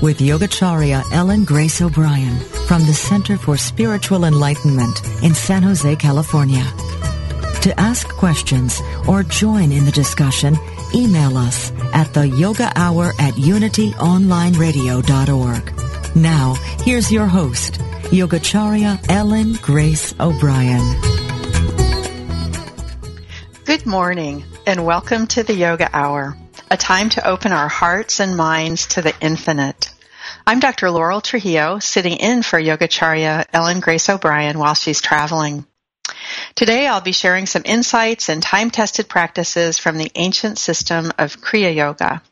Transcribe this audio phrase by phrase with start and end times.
[0.00, 6.64] with Yogacharya Ellen Grace O'Brien from the Center for Spiritual Enlightenment in San Jose, California.
[7.62, 10.56] To ask questions or join in the discussion,
[10.94, 16.16] email us at the yoga hour at unityonlineradio.org.
[16.16, 16.54] Now,
[16.84, 21.00] here's your host, Yogacharya Ellen Grace O'Brien.
[23.64, 26.36] Good morning and welcome to the Yoga Hour
[26.70, 29.87] a time to open our hearts and minds to the infinite.
[30.48, 30.90] I'm Dr.
[30.90, 35.66] Laurel Trujillo, sitting in for Yogacharya Ellen Grace O'Brien while she's traveling.
[36.54, 41.74] Today I'll be sharing some insights and time-tested practices from the ancient system of Kriya
[41.74, 42.22] Yoga.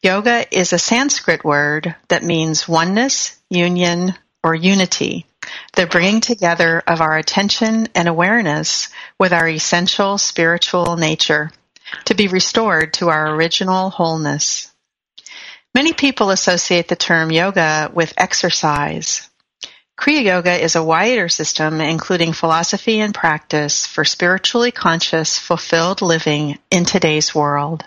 [0.00, 5.26] Yoga is a Sanskrit word that means oneness, union, or unity,
[5.74, 11.50] the bringing together of our attention and awareness with our essential spiritual nature
[12.06, 14.71] to be restored to our original wholeness.
[15.74, 19.28] Many people associate the term yoga with exercise.
[19.98, 26.58] Kriya Yoga is a wider system including philosophy and practice for spiritually conscious, fulfilled living
[26.70, 27.84] in today's world.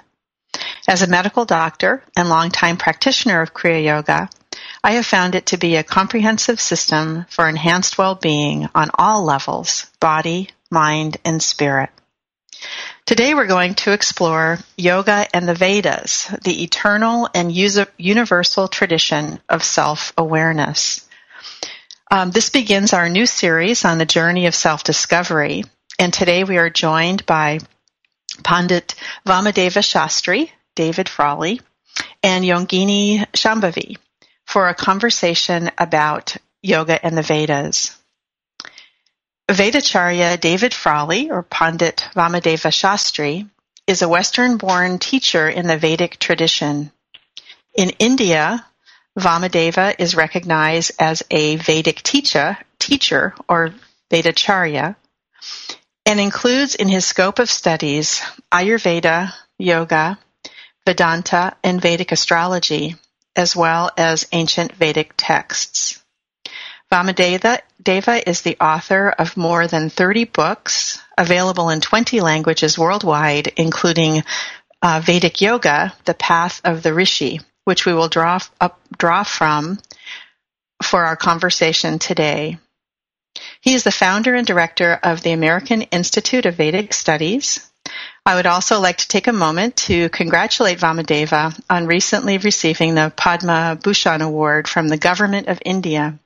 [0.88, 4.29] As a medical doctor and longtime practitioner of Kriya Yoga,
[4.84, 9.85] I have found it to be a comprehensive system for enhanced well-being on all levels,
[10.00, 11.90] body, mind, and spirit.
[13.05, 17.51] Today we're going to explore yoga and the Vedas, the eternal and
[17.97, 21.07] universal tradition of self-awareness.
[22.09, 25.65] Um, this begins our new series on the journey of self-discovery,
[25.99, 27.59] and today we are joined by
[28.43, 31.61] Pandit Vamadeva Shastri, David Frawley,
[32.23, 33.97] and Yogini Shambhavi
[34.45, 37.97] for a conversation about yoga and the Vedas.
[39.50, 43.47] Vedacharya David Frawley, or Pandit Vamadeva Shastri,
[43.85, 46.91] is a Western-born teacher in the Vedic tradition.
[47.75, 48.66] In India,
[49.17, 53.73] Vamadeva is recognized as a Vedic teacher, teacher or
[54.09, 54.95] Vedacharya,
[56.07, 60.17] and includes in his scope of studies Ayurveda, Yoga,
[60.88, 62.95] Vedanta, and Vedic astrology,
[63.35, 66.03] as well as ancient Vedic texts.
[66.91, 73.47] Vamadeva Deva is the author of more than thirty books, available in twenty languages worldwide,
[73.57, 74.23] including
[74.81, 79.79] uh, Vedic Yoga, The Path of the Rishi, which we will draw, up, draw from
[80.84, 82.57] for our conversation today.
[83.62, 87.69] He is the founder and director of the American Institute of Vedic Studies.
[88.25, 93.12] I would also like to take a moment to congratulate Vamadeva on recently receiving the
[93.16, 96.17] Padma Bhushan Award from the Government of India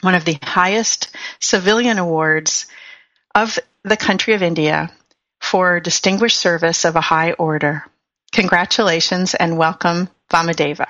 [0.00, 2.66] one of the highest civilian awards
[3.34, 4.90] of the country of India
[5.40, 7.84] for distinguished service of a high order.
[8.32, 10.86] Congratulations and welcome, Vamadeva.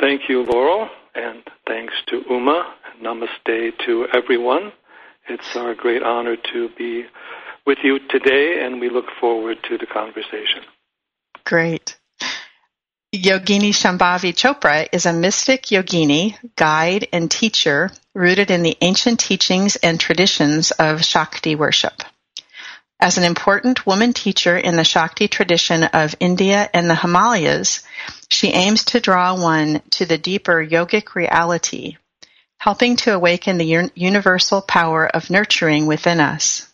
[0.00, 2.74] Thank you, Laurel, and thanks to Uma.
[3.02, 4.72] Namaste to everyone.
[5.28, 7.04] It's our great honor to be
[7.66, 10.62] with you today, and we look forward to the conversation.
[11.44, 11.96] Great.
[13.22, 19.74] Yogini Shambhavi Chopra is a mystic yogini, guide, and teacher rooted in the ancient teachings
[19.74, 22.04] and traditions of Shakti worship.
[23.00, 27.82] As an important woman teacher in the Shakti tradition of India and the Himalayas,
[28.28, 31.96] She aims to draw one to the deeper yogic reality,
[32.58, 36.67] helping to awaken the universal power of nurturing within us.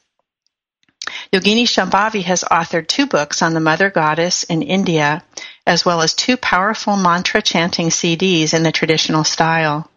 [1.33, 5.23] Yogini Shambhavi has authored two books on the Mother Goddess in India,
[5.67, 9.91] as well as two powerful mantra chanting CDs in the traditional style.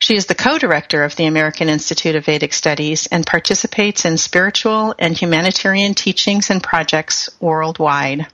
[0.00, 4.94] She is the co-director of the American Institute of Vedic Studies and participates in spiritual
[4.98, 8.26] and humanitarian teachings and projects worldwide.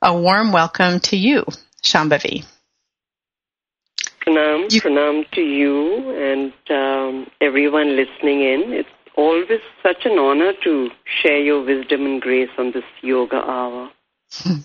[0.00, 1.44] A warm welcome to you,
[1.82, 2.44] Shambhavi.
[4.26, 8.72] Pranam, you, pranam to you and um, everyone listening in.
[8.72, 10.90] It's always such an honor to
[11.22, 13.90] share your wisdom and grace on this yoga hour.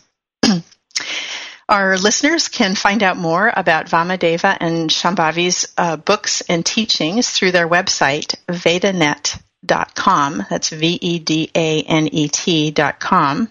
[1.69, 7.53] Our listeners can find out more about Vamadeva and Shambhavi's uh, books and teachings through
[7.53, 10.45] their website, vedanet.com.
[10.49, 13.49] That's V E D A N E T.com.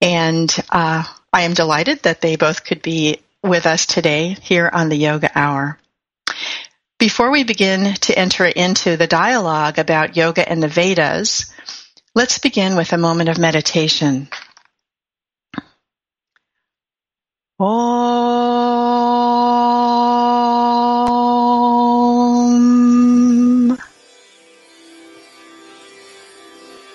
[0.00, 4.88] And uh, I am delighted that they both could be with us today here on
[4.88, 5.78] the Yoga Hour.
[7.02, 11.52] Before we begin to enter into the dialogue about yoga and the Vedas,
[12.14, 14.28] let's begin with a moment of meditation.
[17.58, 17.72] Om.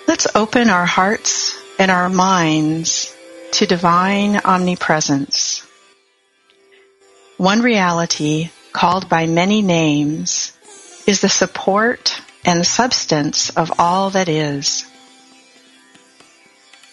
[0.06, 3.14] Let's open our hearts and our minds
[3.52, 5.66] to divine omnipresence.
[7.36, 10.52] One reality called by many names
[11.04, 14.86] is the support and substance of all that is.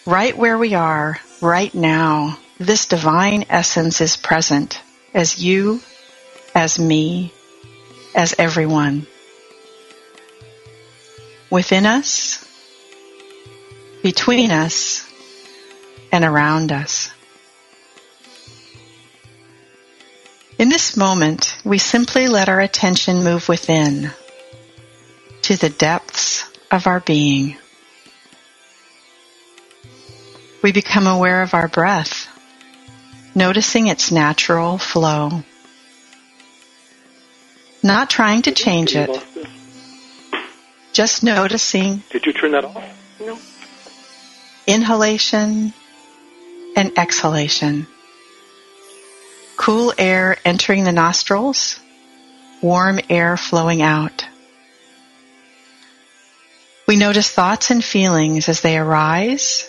[0.04, 4.82] Right where we are, right now, this divine essence is present
[5.14, 5.80] as you,
[6.56, 7.32] as me,
[8.16, 9.06] as everyone.
[11.50, 12.44] Within us,
[14.02, 15.08] between us,
[16.10, 17.12] and around us.
[20.58, 24.10] In this moment, we simply let our attention move within
[25.42, 27.58] to the depths of our being.
[30.62, 32.26] We become aware of our breath,
[33.34, 35.44] noticing its natural flow.
[37.82, 39.10] Not trying to change it,
[40.94, 42.02] just noticing.
[42.08, 42.82] Did you turn that off?
[43.20, 43.38] No.
[44.66, 45.74] Inhalation
[46.74, 47.86] and exhalation.
[49.66, 51.80] Cool air entering the nostrils,
[52.62, 54.24] warm air flowing out.
[56.86, 59.68] We notice thoughts and feelings as they arise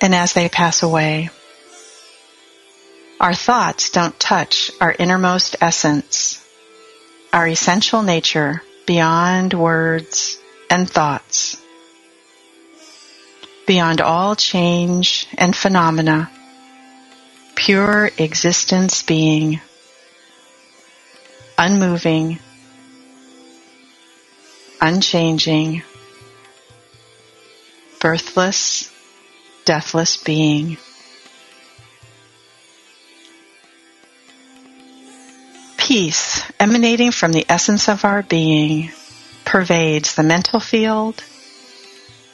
[0.00, 1.28] and as they pass away.
[3.20, 6.42] Our thoughts don't touch our innermost essence,
[7.30, 10.38] our essential nature beyond words
[10.70, 11.58] and thoughts,
[13.66, 16.30] beyond all change and phenomena
[17.60, 19.60] pure existence being,
[21.58, 22.38] unmoving,
[24.80, 25.82] unchanging,
[28.00, 28.90] birthless,
[29.66, 30.78] deathless being.
[35.76, 38.90] Peace emanating from the essence of our being
[39.44, 41.22] pervades the mental field,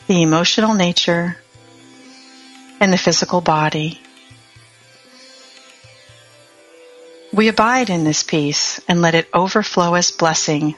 [0.06, 1.37] the emotional nature,
[2.78, 4.00] and the physical body.
[7.36, 10.75] We abide in this peace and let it overflow as blessing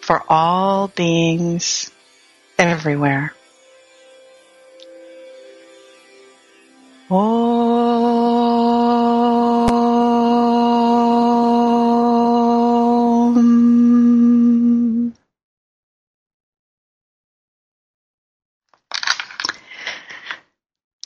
[0.00, 1.90] for all beings
[2.58, 3.34] everywhere.
[7.10, 8.09] Oh.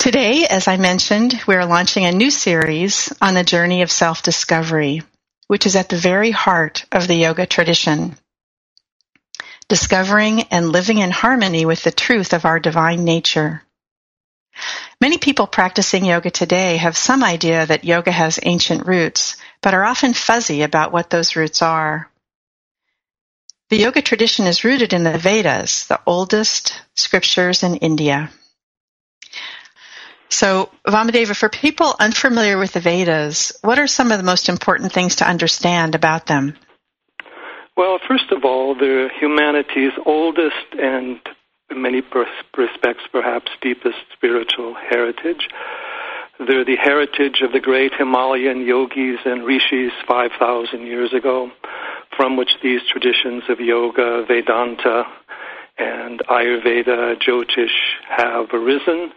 [0.05, 5.01] Today, as I mentioned, we're launching a new series on the journey of self-discovery,
[5.47, 8.15] which is at the very heart of the yoga tradition.
[9.67, 13.63] Discovering and living in harmony with the truth of our divine nature.
[15.01, 19.87] Many people practicing yoga today have some idea that yoga has ancient roots, but are
[19.87, 22.11] often fuzzy about what those roots are.
[23.71, 28.31] The yoga tradition is rooted in the Vedas, the oldest scriptures in India.
[30.31, 34.93] So, Vamadeva, for people unfamiliar with the Vedas, what are some of the most important
[34.93, 36.57] things to understand about them?
[37.77, 41.21] Well, first of all, they're humanity's oldest and,
[41.71, 42.03] in many
[42.57, 45.49] respects, perhaps deepest spiritual heritage.
[46.39, 51.51] They're the heritage of the great Himalayan yogis and rishis 5,000 years ago,
[52.17, 55.05] from which these traditions of yoga, Vedanta,
[55.79, 57.75] and Ayurveda, Jyotish
[58.09, 59.13] have arisen.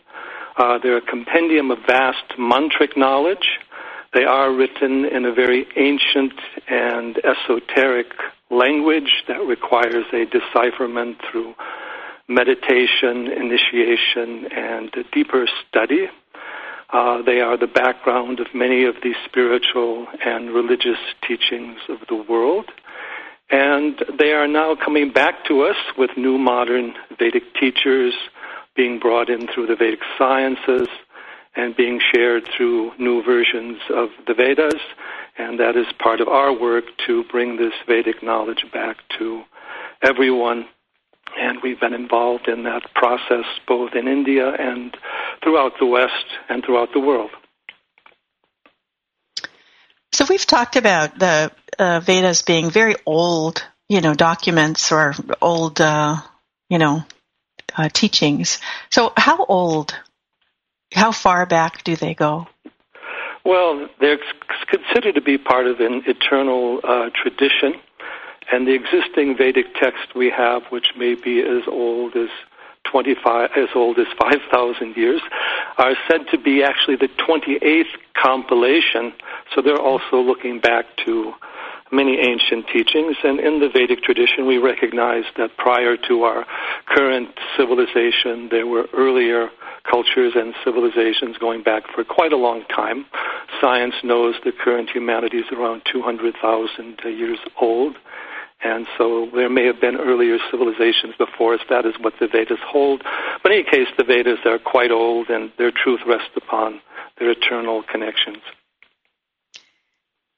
[0.58, 3.60] Uh, they're a compendium of vast mantric knowledge,
[4.14, 6.34] They are written in a very ancient
[6.68, 8.08] and esoteric
[8.50, 11.54] language that requires a decipherment through
[12.28, 16.08] meditation, initiation, and deeper study.
[16.92, 22.16] Uh, they are the background of many of the spiritual and religious teachings of the
[22.16, 22.66] world.
[23.50, 28.14] And they are now coming back to us with new modern Vedic teachers
[28.78, 30.88] being brought in through the Vedic sciences
[31.56, 34.80] and being shared through new versions of the Vedas.
[35.38, 39.44] And that is part of our work to bring this Vedic knowledge back to
[40.02, 40.68] everyone.
[41.38, 44.96] And we've been involved in that process both in India and
[45.44, 47.32] throughout the West and throughout the world.
[50.14, 55.80] So we've talked about the uh, Vedas being very old, you know, documents or old,
[55.82, 56.18] uh,
[56.70, 57.04] you know,
[57.76, 58.60] uh, teachings.
[58.90, 59.96] So how old
[60.94, 62.48] how far back do they go?
[63.44, 64.20] Well, they're
[64.68, 67.80] considered to be part of an eternal uh, tradition,
[68.52, 72.30] and the existing Vedic text we have, which may be as old as
[72.92, 75.22] 25, as old as 5,000 years,
[75.78, 79.14] are said to be actually the 28th compilation.
[79.54, 81.34] So they're also looking back to
[81.92, 83.18] many ancient teachings.
[83.24, 86.46] And in the Vedic tradition, we recognize that prior to our
[86.88, 89.50] current civilization, there were earlier
[89.90, 93.06] cultures and civilizations going back for quite a long time.
[93.62, 97.96] Science knows the current humanity is around 200,000 years old.
[98.64, 101.62] And so there may have been earlier civilizations before us.
[101.70, 103.04] That is what the Vedas hold.
[103.44, 106.82] But in any case, the Vedas are quite old and their truth rests upon
[107.20, 108.42] their eternal connections.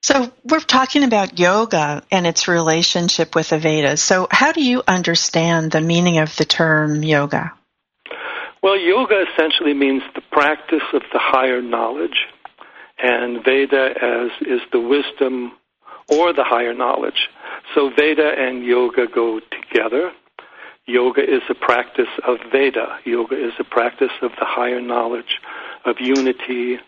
[0.09, 4.01] So we're talking about yoga and its relationship with the Vedas.
[4.01, 7.53] So how do you understand the meaning of the term yoga?
[8.63, 12.25] Well, yoga essentially means the practice of the higher knowledge,
[12.97, 15.51] and Veda as is the wisdom
[16.07, 17.29] or the higher knowledge.
[17.75, 20.11] So Veda and yoga go together.
[20.87, 22.97] Yoga is a practice of Veda.
[23.05, 25.37] Yoga is a practice of the higher knowledge,
[25.85, 26.79] of unity,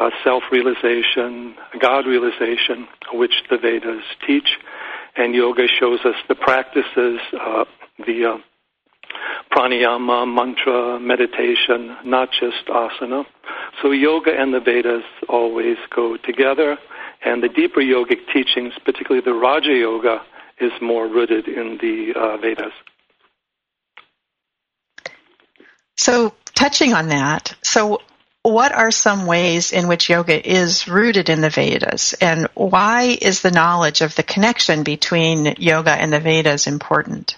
[0.00, 4.58] uh, self-realization, God-realization, which the Vedas teach.
[5.16, 7.64] And yoga shows us the practices, uh,
[8.04, 8.38] the uh,
[9.52, 13.24] pranayama, mantra, meditation, not just asana.
[13.80, 16.76] So yoga and the Vedas always go together,
[17.24, 20.22] and the deeper yogic teachings, particularly the Raja Yoga,
[20.60, 22.72] is more rooted in the uh, Vedas.
[25.96, 28.00] So, touching on that, so
[28.44, 33.40] what are some ways in which yoga is rooted in the Vedas, and why is
[33.40, 37.36] the knowledge of the connection between yoga and the Vedas important?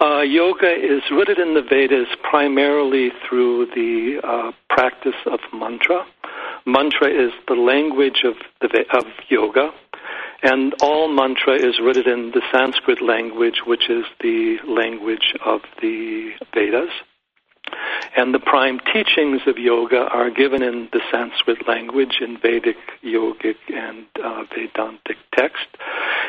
[0.00, 6.06] Uh, yoga is rooted in the Vedas primarily through the uh, practice of mantra.
[6.64, 9.72] Mantra is the language of, the, of yoga,
[10.44, 16.30] and all mantra is rooted in the Sanskrit language, which is the language of the
[16.54, 16.90] Vedas.
[18.16, 23.56] And the prime teachings of yoga are given in the Sanskrit language in Vedic, Yogic,
[23.68, 25.66] and uh, Vedantic text.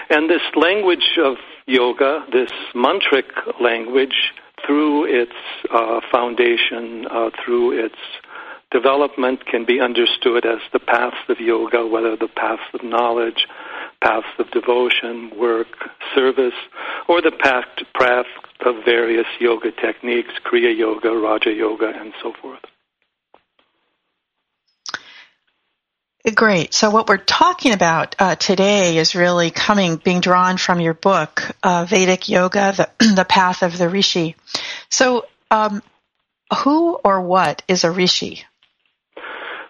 [0.10, 4.34] And this language of yoga, this mantric language,
[4.66, 5.36] through its
[5.72, 7.96] uh, foundation, uh, through its
[8.72, 13.48] development, can be understood as the paths of yoga, whether the paths of knowledge,
[14.04, 15.68] paths of devotion, work,
[16.16, 16.54] service,
[17.08, 17.66] or the path,
[18.00, 18.26] path
[18.66, 22.60] of various yoga techniques, Kriya Yoga, Raja Yoga, and so forth.
[26.36, 26.74] Great.
[26.74, 31.44] So what we're talking about uh, today is really coming, being drawn from your book,
[31.64, 34.36] uh, Vedic Yoga, the, the Path of the Rishi.
[34.90, 35.82] So, um,
[36.64, 38.44] who or what is a rishi?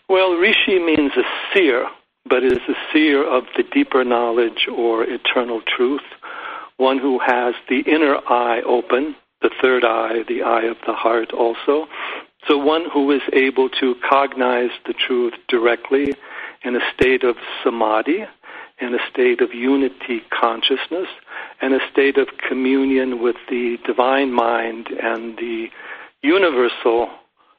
[0.09, 1.87] Well, rishi means a seer,
[2.29, 6.01] but is a seer of the deeper knowledge or eternal truth,
[6.77, 11.31] one who has the inner eye open, the third eye, the eye of the heart
[11.31, 11.87] also.
[12.47, 16.15] So one who is able to cognize the truth directly
[16.63, 18.25] in a state of samadhi,
[18.79, 21.07] in a state of unity consciousness,
[21.61, 25.67] and a state of communion with the divine mind and the
[26.21, 27.09] universal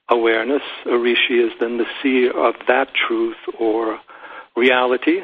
[0.09, 0.63] awareness.
[0.87, 4.01] A rishi is then the seer of that truth or
[4.59, 5.21] reality.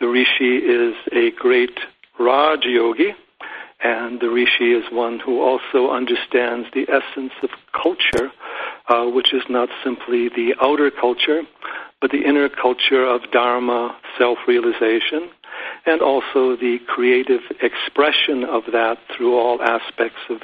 [0.00, 1.78] The rishi is a great
[2.18, 3.14] Raj yogi,
[3.82, 8.30] and the rishi is one who also understands the essence of culture,
[8.88, 11.42] uh, which is not simply the outer culture,
[12.00, 15.30] but the inner culture of Dharma, self-realization,
[15.86, 20.38] and also the creative expression of that through all aspects of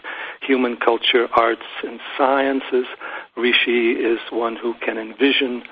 [0.49, 2.87] human culture, arts, and sciences,
[3.37, 5.63] rishi is one who can envision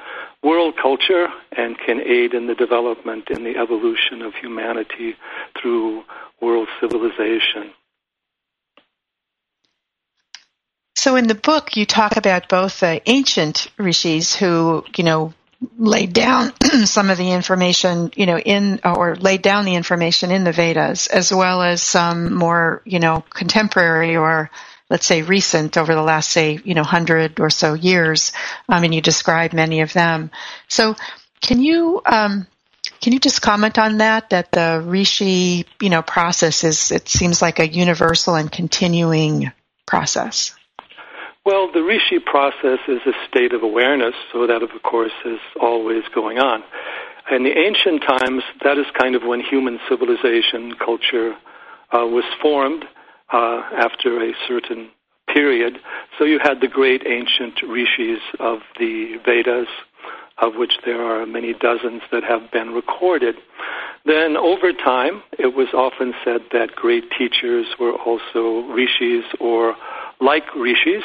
[0.42, 5.16] world culture and can aid in the development and the evolution of humanity
[5.61, 6.04] through
[6.42, 7.73] world civilization.
[10.95, 15.33] So in the book, you talk about both the ancient rishis who, you know,
[15.78, 16.52] laid down
[16.84, 21.06] some of the information, you know, in or laid down the information in the Vedas,
[21.06, 24.50] as well as some more, you know, contemporary or
[24.90, 28.32] let's say recent over the last say, you know, hundred or so years.
[28.68, 30.30] I mean, you describe many of them.
[30.68, 30.94] So,
[31.40, 32.46] can you um,
[33.00, 34.30] can you just comment on that?
[34.30, 39.52] That the rishi, you know, process is it seems like a universal and continuing
[39.86, 40.54] process.
[41.47, 46.03] Well, the rishi process is a state of awareness, so that, of course, is always
[46.12, 46.65] going on.
[47.31, 51.37] In the ancient times, that is kind of when human civilization, culture
[51.93, 52.85] uh, was formed
[53.33, 54.91] uh, after a certain
[55.33, 55.79] period.
[56.19, 59.69] So you had the great ancient rishis of the Vedas,
[60.38, 63.37] of which there are many dozens that have been recorded.
[64.05, 69.76] Then over time, it was often said that great teachers were also rishis or
[70.21, 71.05] like rishis.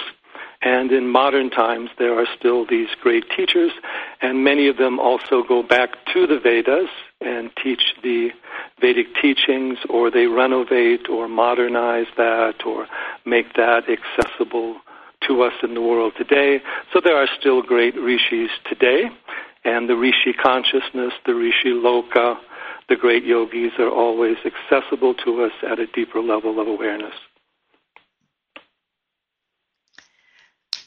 [0.63, 3.71] And in modern times, there are still these great teachers,
[4.21, 6.89] and many of them also go back to the Vedas
[7.19, 8.29] and teach the
[8.79, 12.87] Vedic teachings, or they renovate or modernize that or
[13.25, 14.77] make that accessible
[15.27, 16.61] to us in the world today.
[16.93, 19.09] So there are still great rishis today,
[19.63, 22.37] and the rishi consciousness, the rishi loka,
[22.89, 27.15] the great yogis are always accessible to us at a deeper level of awareness.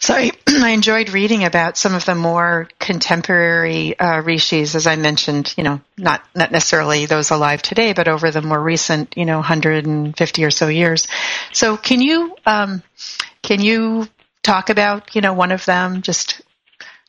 [0.05, 4.97] So I, I, enjoyed reading about some of the more contemporary uh, rishis, as I
[4.97, 5.55] mentioned.
[5.57, 9.37] You know, not not necessarily those alive today, but over the more recent, you know,
[9.37, 11.09] 150 or so years.
[11.55, 12.83] So can you um,
[13.41, 14.07] can you
[14.43, 16.43] talk about you know one of them just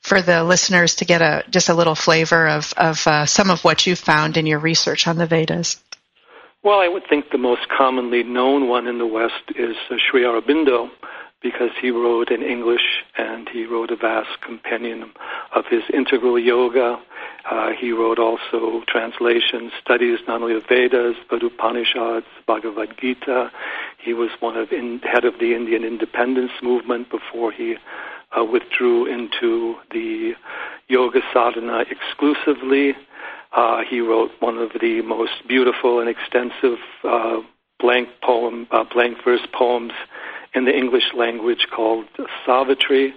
[0.01, 3.65] for the listeners to get a just a little flavor of of uh, some of
[3.65, 5.83] what you found in your research on the Vedas?
[6.63, 10.23] Well, I would think the most commonly known one in the West is uh, Sri
[10.23, 10.89] Aurobindo
[11.45, 15.13] because he wrote in English and he wrote a vast compendium
[15.55, 16.99] of his integral yoga.
[17.51, 23.51] Uh, he wrote also translations, studies not only of Vedas but Upanishads, Bhagavad Gita.
[24.03, 27.75] He was one of in, head of the Indian independence movement before he
[28.35, 30.33] uh, withdrew into the
[30.87, 32.95] yoga sadhana exclusively.
[33.53, 37.37] Uh, he wrote one of the most beautiful and extensive uh,
[37.79, 39.91] blank poem, uh, blank verse poems
[40.55, 42.05] in the English language called
[42.45, 43.13] Savitri.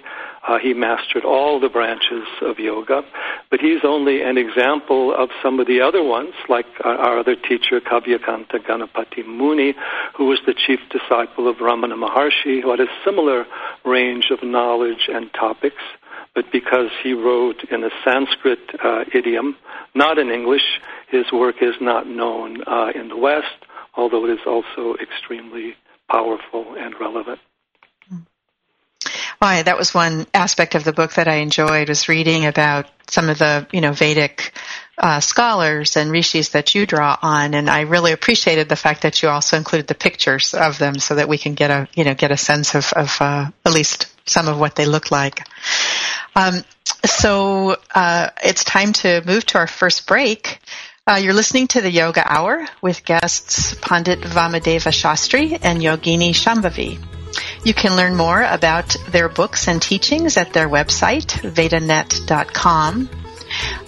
[0.46, 3.02] Uh, he mastered all the branches of yoga,
[3.50, 7.34] but he's only an example of some of the other ones, like our, our other
[7.36, 9.74] teacher, Kavyakanta Ganapati Muni,
[10.16, 13.46] who was the chief disciple of Ramana Maharshi, who had a similar
[13.84, 15.82] range of knowledge and topics.
[16.34, 19.56] But because he wrote in a Sanskrit uh, idiom,
[19.94, 24.46] not in English, his work is not known uh, in the West, although it is
[24.46, 25.74] also extremely
[26.10, 27.40] powerful and relevant.
[29.40, 33.28] Well, that was one aspect of the book that I enjoyed was reading about some
[33.28, 34.52] of the, you know, Vedic
[34.98, 39.22] uh, scholars and rishis that you draw on, and I really appreciated the fact that
[39.22, 42.14] you also included the pictures of them so that we can get a, you know,
[42.14, 45.46] get a sense of, of uh, at least some of what they look like.
[46.34, 46.64] Um,
[47.04, 50.58] so uh, it's time to move to our first break.
[51.08, 57.02] Uh, you're listening to the Yoga Hour with guests Pandit Vamadeva Shastri and Yogini Shambhavi.
[57.64, 63.08] You can learn more about their books and teachings at their website, vedanet.com.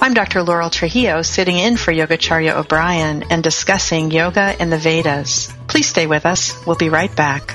[0.00, 0.42] I'm Dr.
[0.42, 5.52] Laurel Trujillo, sitting in for Yogacharya O'Brien and discussing yoga and the Vedas.
[5.68, 6.54] Please stay with us.
[6.64, 7.54] We'll be right back.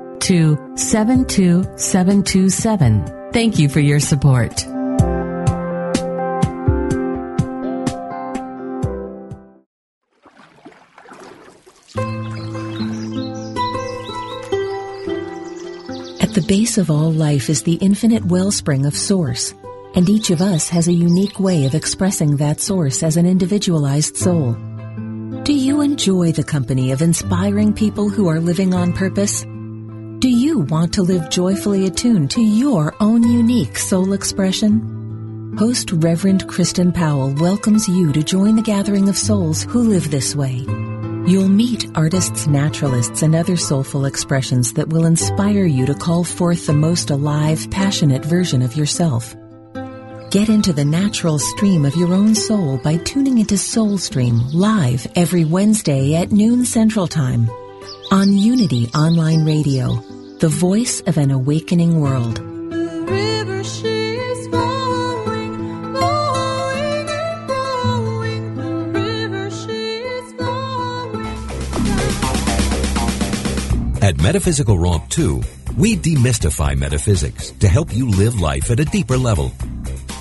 [0.21, 3.31] to 72727.
[3.33, 4.51] Thank you for your support.
[16.21, 19.53] At the base of all life is the infinite wellspring of Source,
[19.95, 24.15] and each of us has a unique way of expressing that Source as an individualized
[24.17, 24.55] soul.
[25.43, 29.43] Do you enjoy the company of inspiring people who are living on purpose?
[30.21, 35.55] Do you want to live joyfully attuned to your own unique soul expression?
[35.57, 40.35] Host Reverend Kristen Powell welcomes you to join the gathering of souls who live this
[40.35, 40.63] way.
[41.25, 46.67] You'll meet artists, naturalists, and other soulful expressions that will inspire you to call forth
[46.67, 49.35] the most alive, passionate version of yourself.
[50.29, 55.07] Get into the natural stream of your own soul by tuning into Soul Stream live
[55.15, 57.49] every Wednesday at noon Central Time
[58.11, 60.03] on Unity Online Radio,
[60.41, 62.39] the voice of an awakening world.
[74.01, 75.43] At Metaphysical Romp 2,
[75.77, 79.49] we demystify metaphysics to help you live life at a deeper level.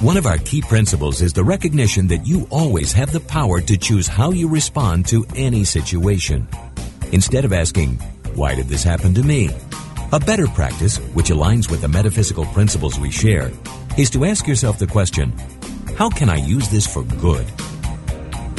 [0.00, 3.76] One of our key principles is the recognition that you always have the power to
[3.78, 6.46] choose how you respond to any situation.
[7.10, 7.94] Instead of asking,
[8.34, 9.48] why did this happen to me?
[10.12, 13.52] A better practice, which aligns with the metaphysical principles we share,
[13.96, 15.32] is to ask yourself the question,
[15.96, 17.46] how can I use this for good?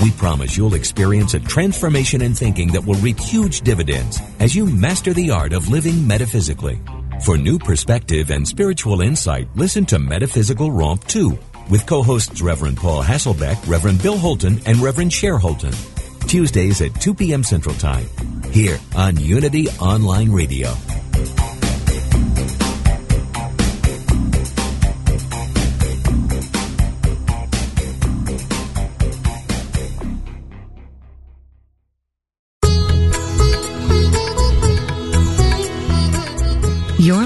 [0.02, 4.66] We promise you'll experience a transformation in thinking that will reap huge dividends as you
[4.66, 6.80] master the art of living metaphysically.
[7.26, 11.38] For new perspective and spiritual insight, listen to Metaphysical Romp 2
[11.70, 15.74] with co-hosts Reverend Paul Hasselbeck, Reverend Bill Holton, and Reverend Cher Holton.
[16.28, 17.44] Tuesdays at 2 p.m.
[17.44, 18.08] Central Time,
[18.52, 20.74] here on Unity Online Radio.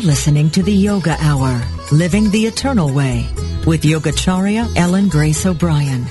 [0.06, 1.60] Listening to the Yoga Hour,
[1.91, 3.28] Living the Eternal Way,
[3.65, 6.06] with Yogacharya Ellen Grace O'Brien.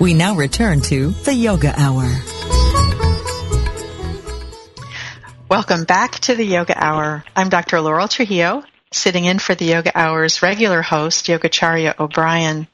[0.00, 2.10] We now return to the Yoga Hour.
[5.48, 7.22] Welcome back to the Yoga Hour.
[7.36, 7.80] I'm Dr.
[7.80, 12.66] Laurel Trujillo, sitting in for the Yoga Hour's regular host, Yogacharya O'Brien.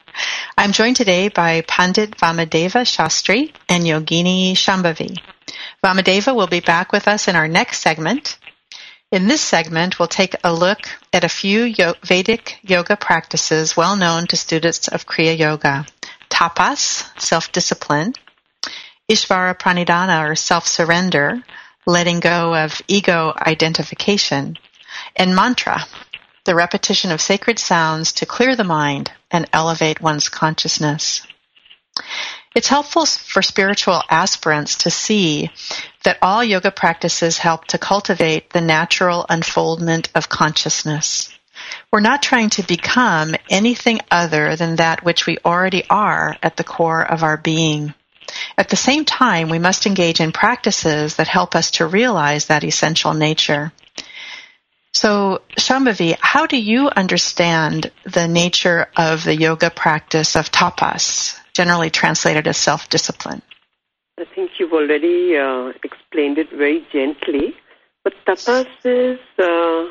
[0.56, 5.18] I'm joined today by Pandit Vamadeva Shastri and Yogini Shambhavi.
[5.84, 8.38] Vamadeva will be back with us in our next segment,
[9.12, 11.72] in this segment, we'll take a look at a few
[12.02, 15.86] Vedic yoga practices well known to students of Kriya Yoga.
[16.30, 18.14] Tapas, self-discipline,
[19.10, 21.42] Ishvara Pranidhana, or self-surrender,
[21.86, 24.56] letting go of ego identification,
[25.14, 25.84] and mantra,
[26.44, 31.26] the repetition of sacred sounds to clear the mind and elevate one's consciousness.
[32.54, 35.50] It's helpful for spiritual aspirants to see
[36.04, 41.30] that all yoga practices help to cultivate the natural unfoldment of consciousness.
[41.90, 46.64] We're not trying to become anything other than that which we already are at the
[46.64, 47.94] core of our being.
[48.58, 52.64] At the same time, we must engage in practices that help us to realize that
[52.64, 53.72] essential nature.
[55.02, 61.38] So, Shambhavi, how do you understand the nature of the yoga practice of tapas?
[61.54, 63.42] generally translated as self-discipline.
[64.18, 67.54] I think you've already uh, explained it very gently,
[68.04, 69.88] but tapas is uh,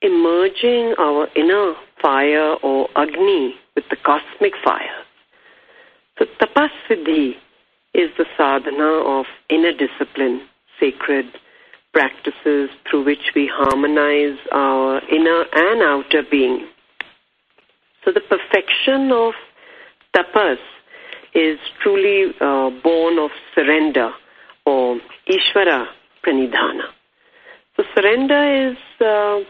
[0.00, 5.02] emerging our inner fire or agni with the cosmic fire.
[6.18, 7.34] So tapasviddhi
[7.94, 10.42] is the sadhana of inner discipline,
[10.78, 11.26] sacred
[11.92, 16.66] practices through which we harmonize our inner and outer being.
[18.04, 19.34] So the perfection of
[20.14, 20.58] tapas
[21.34, 24.12] is truly uh, born of surrender
[24.66, 25.86] or Ishvara
[26.24, 26.88] Pranidhana.
[27.76, 29.40] So surrender is uh,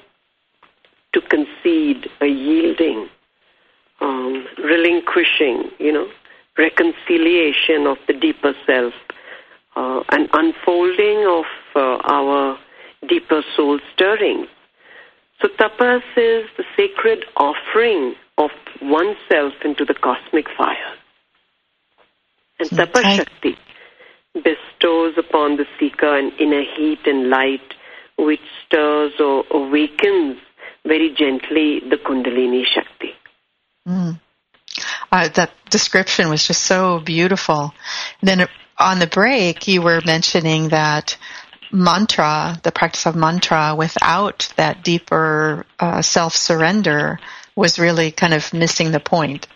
[1.13, 3.09] to concede, a yielding,
[4.01, 6.09] um, relinquishing, you know,
[6.57, 8.95] reconciliation of the deeper self,
[9.77, 12.59] uh, an unfolding of uh, our
[13.09, 14.49] deeper soul stirrings.
[15.41, 20.95] So tapas is the sacred offering of oneself into the cosmic fire.
[22.61, 23.57] And tapas shakti
[24.35, 27.75] bestows upon the seeker an inner heat and light
[28.19, 30.39] which stirs or awakens
[30.87, 33.15] very gently the Kundalini Shakti.
[33.87, 34.21] Mm.
[35.11, 37.75] Uh, that description was just so beautiful.
[38.23, 38.47] Then
[38.83, 41.17] on the break, you were mentioning that
[41.71, 47.19] mantra, the practice of mantra, without that deeper uh, self surrender,
[47.57, 49.47] was really kind of missing the point.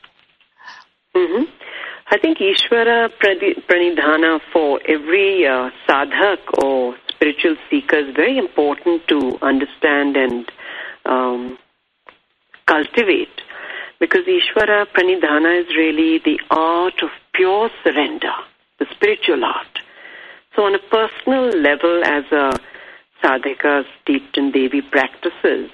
[1.14, 1.44] Mm-hmm.
[2.08, 9.38] I think Ishvara Pranidhana for every uh, sadhak or spiritual seeker is very important to
[9.42, 10.52] understand and
[11.04, 11.58] um,
[12.66, 13.40] cultivate
[13.98, 18.34] because Ishvara Pranidhana is really the art of pure surrender,
[18.78, 19.78] the spiritual art.
[20.54, 22.58] So, on a personal level, as a
[23.22, 25.70] sadhika steeped in Devi practices,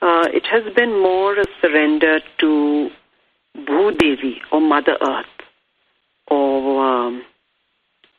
[0.00, 2.90] uh, it has been more a surrender to
[3.56, 5.26] Bhudevi or Mother Earth
[6.28, 7.22] or um,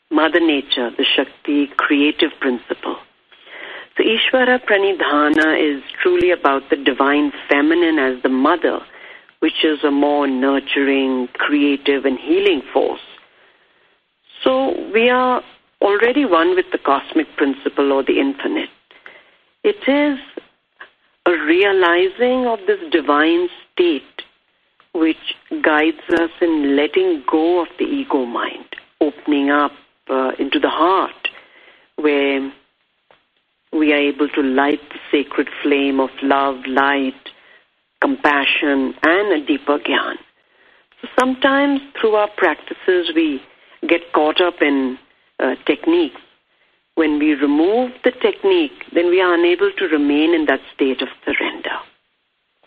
[0.10, 2.98] Mother Nature, the Shakti creative principle.
[3.98, 8.80] So Ishvara Pranidhana is truly about the divine feminine as the mother,
[9.40, 13.02] which is a more nurturing, creative, and healing force.
[14.44, 15.42] So we are
[15.82, 18.70] already one with the cosmic principle or the infinite.
[19.64, 20.20] It is
[21.26, 24.04] a realizing of this divine state
[24.94, 28.66] which guides us in letting go of the ego mind,
[29.02, 29.72] opening up
[30.10, 31.30] uh, into the heart,
[31.96, 32.52] where
[33.72, 37.30] we are able to light the sacred flame of love, light,
[38.02, 40.16] compassion, and a deeper gyan.
[41.02, 43.42] So sometimes through our practices, we
[43.88, 44.98] get caught up in
[45.40, 46.20] uh, techniques.
[46.96, 51.08] When we remove the technique, then we are unable to remain in that state of
[51.26, 51.78] surrender.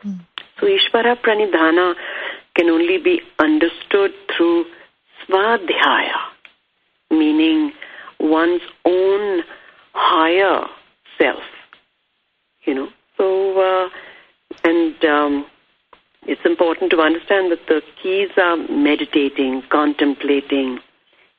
[0.04, 0.20] Mm.
[0.58, 1.94] So Ishvara Pranidhana
[2.56, 4.64] can only be understood through
[5.22, 6.20] Svadhyaya,
[7.10, 7.72] meaning
[8.18, 9.42] one's own
[9.92, 10.66] higher
[11.18, 11.42] self.
[12.64, 13.88] You know, so uh,
[14.64, 15.46] and um,
[16.26, 20.80] it's important to understand that the keys are meditating, contemplating,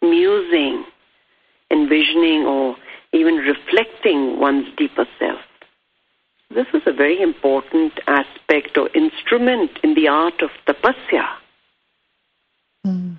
[0.02, 0.86] musing,
[1.72, 2.76] envisioning, or
[3.14, 5.40] even reflecting one's deeper self.
[6.50, 11.28] This is a very important aspect or instrument in the art of tapasya.
[12.86, 13.18] Mm.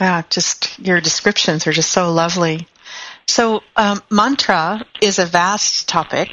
[0.00, 2.66] Ah, just your descriptions are just so lovely.
[3.28, 6.28] So, um, mantra is a vast topic.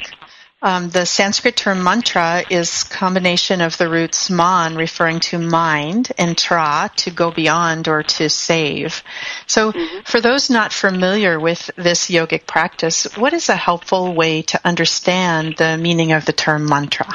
[0.60, 6.36] Um, the Sanskrit term mantra is combination of the roots man, referring to mind, and
[6.36, 9.04] tra, to go beyond or to save.
[9.46, 10.00] So, mm-hmm.
[10.02, 15.54] for those not familiar with this yogic practice, what is a helpful way to understand
[15.58, 17.06] the meaning of the term mantra?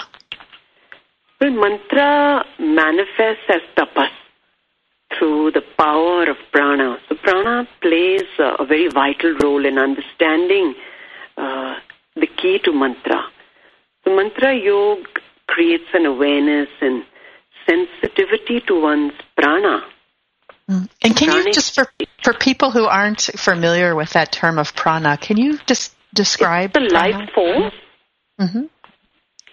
[1.42, 4.08] Well, mantra manifests as tapas
[5.20, 6.98] through the power of prana.
[7.10, 10.76] So prana plays a very vital role in understanding
[11.36, 11.76] uh,
[12.16, 13.24] the key to mantra.
[14.06, 15.04] The mantra yoga
[15.48, 17.04] creates an awareness and
[17.66, 19.84] sensitivity to one's prana.
[20.70, 20.90] Mm.
[21.02, 21.88] And can you just for
[22.24, 26.86] for people who aren't familiar with that term of prana, can you just describe it's
[26.86, 27.18] the prana?
[27.18, 27.74] life force?
[28.40, 28.64] Mm-hmm.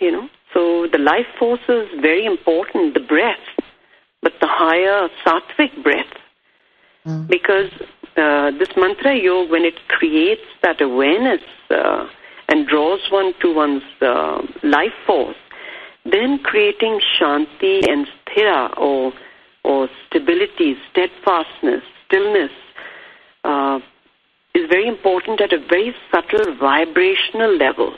[0.01, 2.95] You know, so the life force is very important.
[2.95, 3.39] The breath
[4.23, 6.13] but the higher sattvic breath.
[7.07, 7.29] Mm.
[7.29, 7.71] Because
[8.17, 12.07] uh, this mantra yoga, when it creates that awareness uh,
[12.51, 15.37] and draws one to one's uh, life force,
[16.05, 19.13] then creating shanti and sthira or
[19.63, 22.51] or stability, steadfastness, stillness
[23.45, 23.79] uh,
[24.55, 27.95] is very important at a very subtle vibrational level.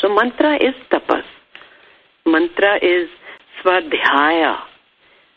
[0.00, 1.24] So mantra is tapas.
[2.24, 3.08] Mantra is
[3.60, 4.58] swadhyaya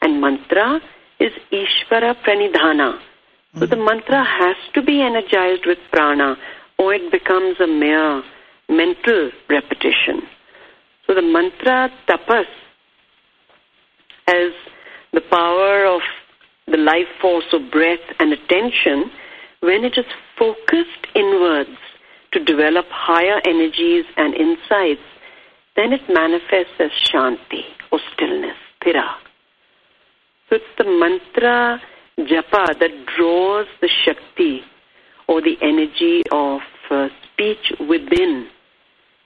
[0.02, 0.80] and mantra
[1.20, 3.00] is Ishvara Pranidhana.
[3.58, 6.38] So the mantra has to be energized with prana
[6.82, 8.24] or it becomes a mere
[8.68, 10.24] mental repetition.
[11.06, 12.50] So the mantra tapas
[14.28, 14.52] has
[15.14, 16.02] the power of
[16.66, 19.12] the life force of breath and attention
[19.60, 20.06] when it is
[20.40, 21.78] focused inwards
[22.32, 25.06] to develop higher energies and insights,
[25.76, 29.06] then it manifests as shanti or stillness, sthira.
[30.50, 31.80] So it's the mantra
[32.18, 34.62] japa that draws the Shakti
[35.32, 38.50] or the energy of uh, speech within,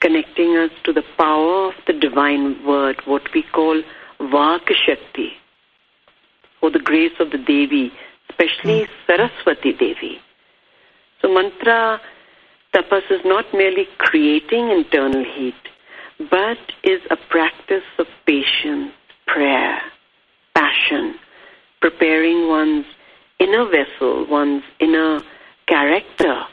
[0.02, 3.82] connecting us to the power of the divine word, what we call
[4.20, 5.32] Vak Shakti,
[6.62, 7.92] or the grace of the Devi,
[8.30, 8.88] especially mm.
[9.08, 10.20] Saraswati Devi.
[11.24, 12.00] So mantra
[12.72, 15.56] tapas is not merely creating internal heat,
[16.30, 18.92] but is a practice of patience,
[19.26, 19.82] prayer,
[20.54, 21.16] passion,
[21.82, 22.86] preparing one's
[23.40, 25.20] inner vessel, one's inner
[25.68, 26.44] character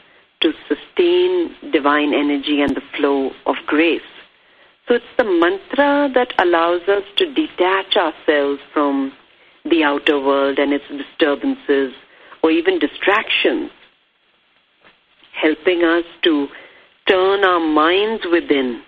[0.41, 4.01] to sustain divine energy and the flow of grace.
[4.87, 9.13] So it's the mantra that allows us to detach ourselves from
[9.63, 11.93] the outer world and its disturbances
[12.43, 13.71] or even distractions,
[15.41, 16.47] helping us to
[17.07, 18.81] turn our minds within,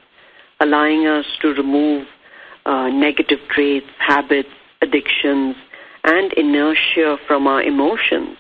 [0.60, 2.06] allowing us to remove
[2.66, 4.50] uh, negative traits, habits,
[4.82, 5.56] addictions,
[6.04, 8.38] and inertia from our emotions.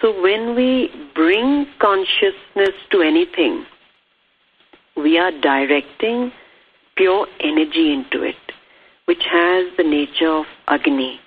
[0.00, 3.64] So when we bring consciousness to anything,
[4.96, 6.32] we are directing
[6.96, 8.36] pure energy into it,
[9.06, 11.20] which has the nature of Agni.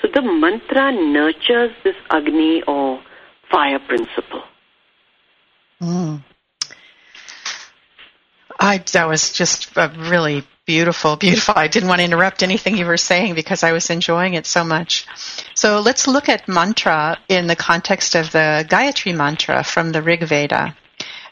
[0.00, 3.02] So the mantra nurtures this Agni or
[3.50, 4.42] fire principle.
[5.80, 6.22] Mm.
[8.60, 11.54] I, that was just a really beautiful, beautiful.
[11.56, 14.62] I didn't want to interrupt anything you were saying because I was enjoying it so
[14.64, 15.06] much.
[15.54, 20.22] So let's look at mantra in the context of the Gayatri mantra from the Rig
[20.24, 20.76] Veda.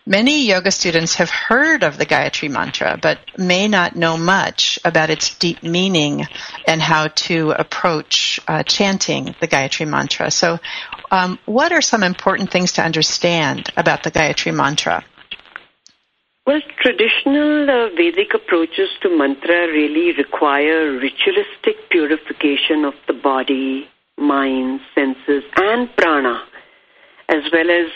[0.06, 5.10] Many yoga students have heard of the Gayatri mantra, but may not know much about
[5.10, 6.26] its deep meaning
[6.66, 10.30] and how to approach uh, chanting the Gayatri mantra.
[10.30, 10.60] So,
[11.10, 15.04] um, what are some important things to understand about the Gayatri mantra?
[16.46, 24.78] Well, traditional uh, Vedic approaches to mantra really require ritualistic purification of the body, mind,
[24.94, 26.44] senses, and prana,
[27.28, 27.90] as well as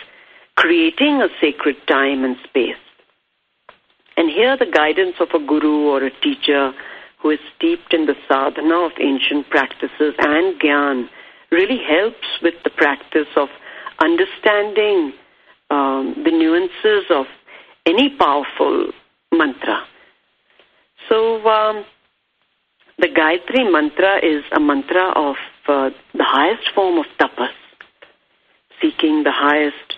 [0.56, 2.74] creating a sacred time and space.
[4.16, 6.72] And here the guidance of a guru or a teacher
[7.22, 11.08] who is steeped in the sadhana of ancient practices and gyan
[11.52, 13.48] really helps with the practice of
[14.00, 15.12] understanding
[15.70, 17.26] um, the nuances of
[17.86, 18.92] any powerful
[19.32, 19.82] mantra.
[21.08, 21.84] So, um,
[22.98, 27.48] the Gayatri mantra is a mantra of uh, the highest form of tapas,
[28.80, 29.96] seeking the highest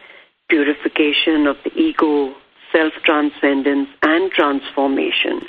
[0.49, 2.35] purification of the ego,
[2.71, 5.41] self transcendence, and transformation.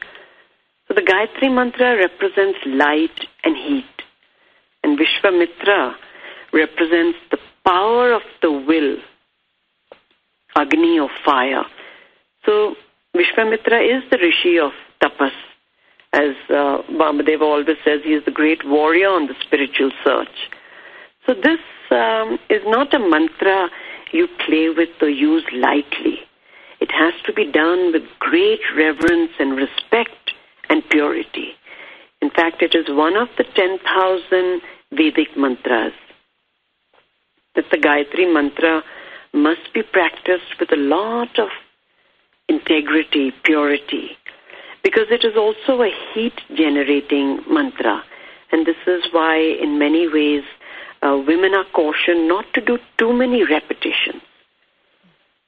[0.88, 3.86] So the Gayatri Mantra represents light and heat,
[4.84, 5.96] and Vishwamitra
[6.54, 8.98] represents the power of the will,
[10.56, 11.64] Agni of fire.
[12.46, 12.76] So
[13.16, 15.32] Vishwamitra is the Rishi of tapas.
[16.14, 20.50] As uh, Vamadeva always says, he is the great warrior on the spiritual search.
[21.26, 23.70] So this um, is not a mantra
[24.12, 26.20] you play with or use lightly.
[26.80, 30.34] It has to be done with great reverence and respect
[30.70, 31.54] and purity.
[32.22, 35.94] In fact, it is one of the 10,000 Vedic mantras.
[37.56, 38.84] That the Gayatri mantra
[39.34, 41.50] must be practiced with a lot of
[42.50, 44.18] integrity, purity,
[44.84, 48.04] because it is also a heat generating mantra.
[48.52, 50.44] And this is why, in many ways,
[51.02, 54.22] uh, women are cautioned not to do too many repetitions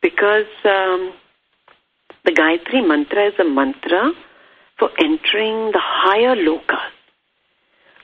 [0.02, 1.14] because um,
[2.26, 4.12] the Gayatri mantra is a mantra
[4.78, 6.92] for entering the higher lokas,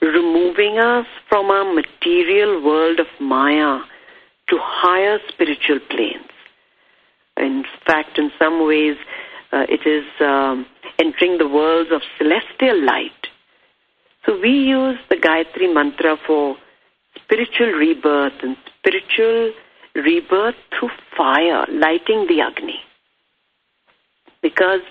[0.02, 3.82] removing us from our material world of Maya
[4.50, 6.31] to higher spiritual planes.
[7.42, 8.96] In fact, in some ways,
[9.52, 10.66] uh, it is um,
[11.00, 13.28] entering the worlds of celestial light.
[14.26, 16.56] So we use the Gayatri mantra for
[17.16, 19.52] spiritual rebirth and spiritual
[19.96, 22.80] rebirth through fire, lighting the Agni.
[24.42, 24.82] Because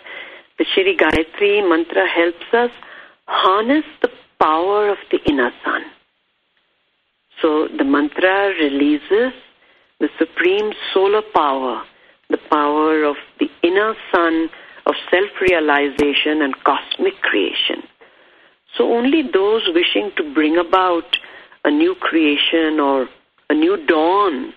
[0.58, 2.70] the Shri Gayatri mantra helps us
[3.26, 4.10] harness the
[4.40, 5.82] power of the inner sun.
[7.40, 9.32] So the mantra releases
[10.00, 11.82] the supreme solar power,
[12.30, 14.48] the power of the inner sun
[14.86, 17.82] of self realization and cosmic creation.
[18.76, 21.18] So only those wishing to bring about
[21.64, 23.08] a new creation or
[23.48, 24.54] a new dawn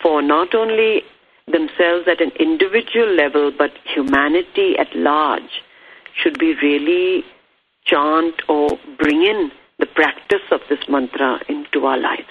[0.00, 1.02] for not only
[1.46, 5.62] themselves at an individual level but humanity at large
[6.14, 7.24] should be really
[7.84, 12.28] chant or bring in the practice of this mantra into our lives.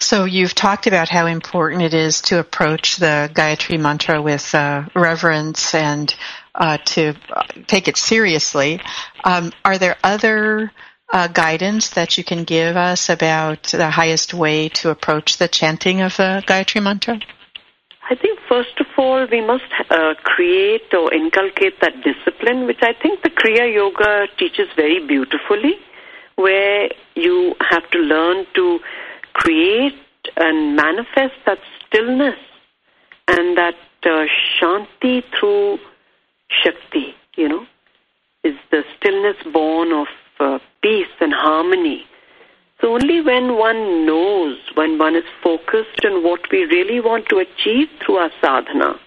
[0.00, 4.84] So you've talked about how important it is to approach the Gayatri mantra with uh,
[4.94, 6.14] reverence and
[6.54, 7.14] uh, to
[7.66, 8.80] take it seriously.
[9.24, 10.70] Um, are there other
[11.12, 16.00] uh, guidance that you can give us about the highest way to approach the chanting
[16.00, 17.20] of the Gayatri mantra?
[18.08, 22.92] I think first of all we must uh, create or inculcate that discipline, which I
[23.02, 25.74] think the Kriya Yoga teaches very beautifully,
[26.36, 28.80] where you have to learn to
[29.34, 29.94] create
[30.36, 32.38] and manifest that stillness
[33.28, 34.26] and that uh,
[34.58, 35.78] shanti through
[36.48, 37.66] Shakti, you know,
[38.44, 40.06] is the stillness born of
[40.40, 42.04] uh, peace and harmony.
[42.80, 47.38] So only when one knows, when one is focused on what we really want to
[47.38, 48.98] achieve through our sadhana,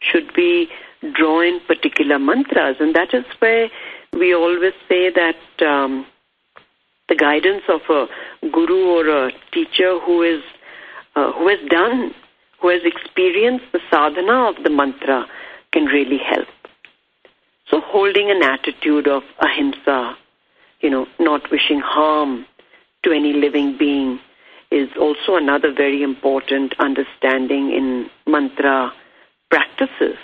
[0.00, 0.68] should we
[1.14, 2.76] draw in particular mantras.
[2.80, 3.68] And that is where
[4.12, 6.06] we always say that um,
[7.08, 8.06] the guidance of a
[8.50, 10.42] guru or a teacher who is
[11.16, 12.14] uh, who has done,
[12.60, 15.26] who has experienced the sadhana of the mantra
[15.72, 16.48] can really help.
[17.70, 20.16] So holding an attitude of ahimsa,
[20.80, 22.46] you know, not wishing harm
[23.04, 24.20] to any living being
[24.70, 28.92] is also another very important understanding in mantra
[29.50, 30.16] practices.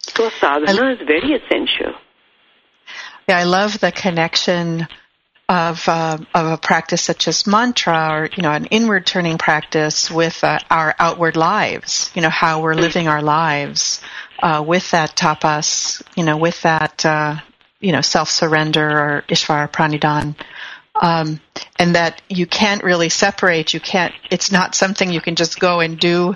[0.00, 1.94] So sadhana is very essential.
[3.28, 4.88] Yeah, I love the connection
[5.48, 10.10] of uh, of a practice such as mantra or you know an inward turning practice
[10.10, 14.00] with uh, our outward lives you know how we're living our lives
[14.42, 17.36] uh, with that tapas you know with that uh,
[17.80, 20.34] you know self surrender or ishvara pranidhan.
[20.94, 21.40] Um,
[21.78, 25.80] and that you can't really separate you can't it's not something you can just go
[25.80, 26.34] and do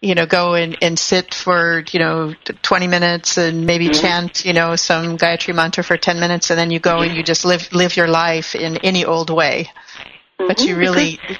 [0.00, 4.00] you know, go and, and sit for, you know, 20 minutes and maybe mm-hmm.
[4.00, 7.22] chant, you know, some Gayatri mantra for 10 minutes and then you go and you
[7.22, 9.68] just live, live your life in any old way.
[10.38, 10.46] Mm-hmm.
[10.46, 11.18] But you really.
[11.20, 11.36] Because,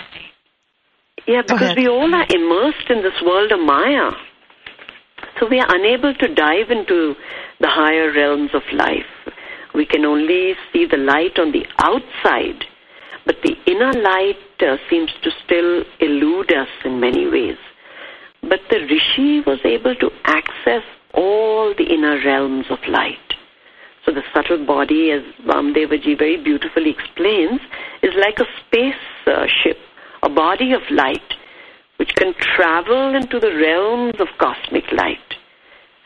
[1.27, 4.11] yeah, because we all are immersed in this world of Maya.
[5.39, 7.15] So we are unable to dive into
[7.61, 9.07] the higher realms of life.
[9.73, 12.65] We can only see the light on the outside,
[13.25, 17.59] but the inner light uh, seems to still elude us in many ways.
[18.43, 20.83] But the rishi was able to access
[21.15, 23.19] all the inner realms of light.
[24.05, 27.61] So the subtle body, as Vamdevaji very beautifully explains,
[28.03, 28.95] is like a space
[29.27, 29.47] uh,
[30.23, 31.35] a body of light,
[31.97, 35.19] which can travel into the realms of cosmic light.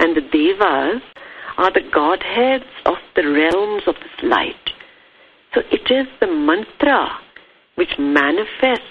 [0.01, 1.03] And the devas
[1.59, 4.71] are the godheads of the realms of this light.
[5.55, 7.19] So it is the mantra
[7.75, 8.85] which manifests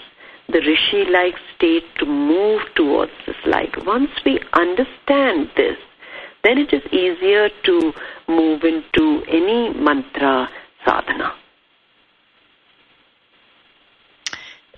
[0.47, 3.85] the rishi like state to move towards this light.
[3.85, 5.77] Once we understand this,
[6.43, 7.93] then it is easier to
[8.27, 10.49] move into any mantra
[10.85, 11.33] sadhana.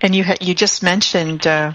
[0.00, 1.72] And you ha- you just mentioned uh,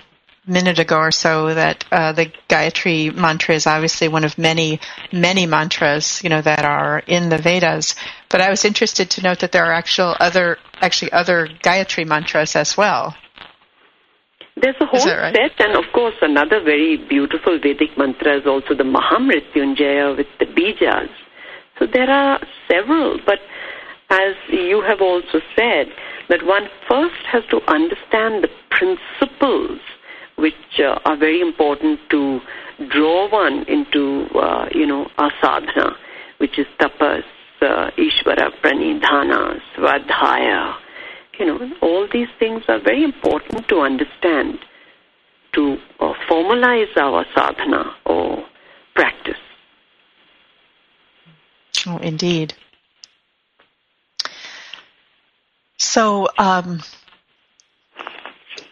[0.47, 4.79] a minute ago or so that uh, the Gayatri mantra is obviously one of many
[5.11, 7.95] many mantras you know that are in the Vedas.
[8.29, 12.55] But I was interested to note that there are actual other actually other Gayatri mantras
[12.55, 13.15] as well.
[14.61, 15.33] There's a whole right?
[15.35, 20.45] set, and of course, another very beautiful Vedic mantra is also the Mahamrityunjaya with the
[20.45, 21.09] Bijas.
[21.77, 22.39] So there are
[22.69, 23.39] several, but
[24.09, 25.87] as you have also said,
[26.29, 29.79] that one first has to understand the principles
[30.37, 32.39] which uh, are very important to
[32.89, 35.95] draw one into, uh, you know, asadhana,
[36.37, 37.23] which is tapas,
[37.61, 40.75] uh, Ishvara, pranidhana, svadhyaya,
[41.39, 44.59] you know, all these things are very important to understand
[45.53, 48.45] to uh, formalize our sadhana or
[48.93, 49.37] practice.
[51.87, 52.53] Oh, indeed.
[55.77, 56.81] So, um,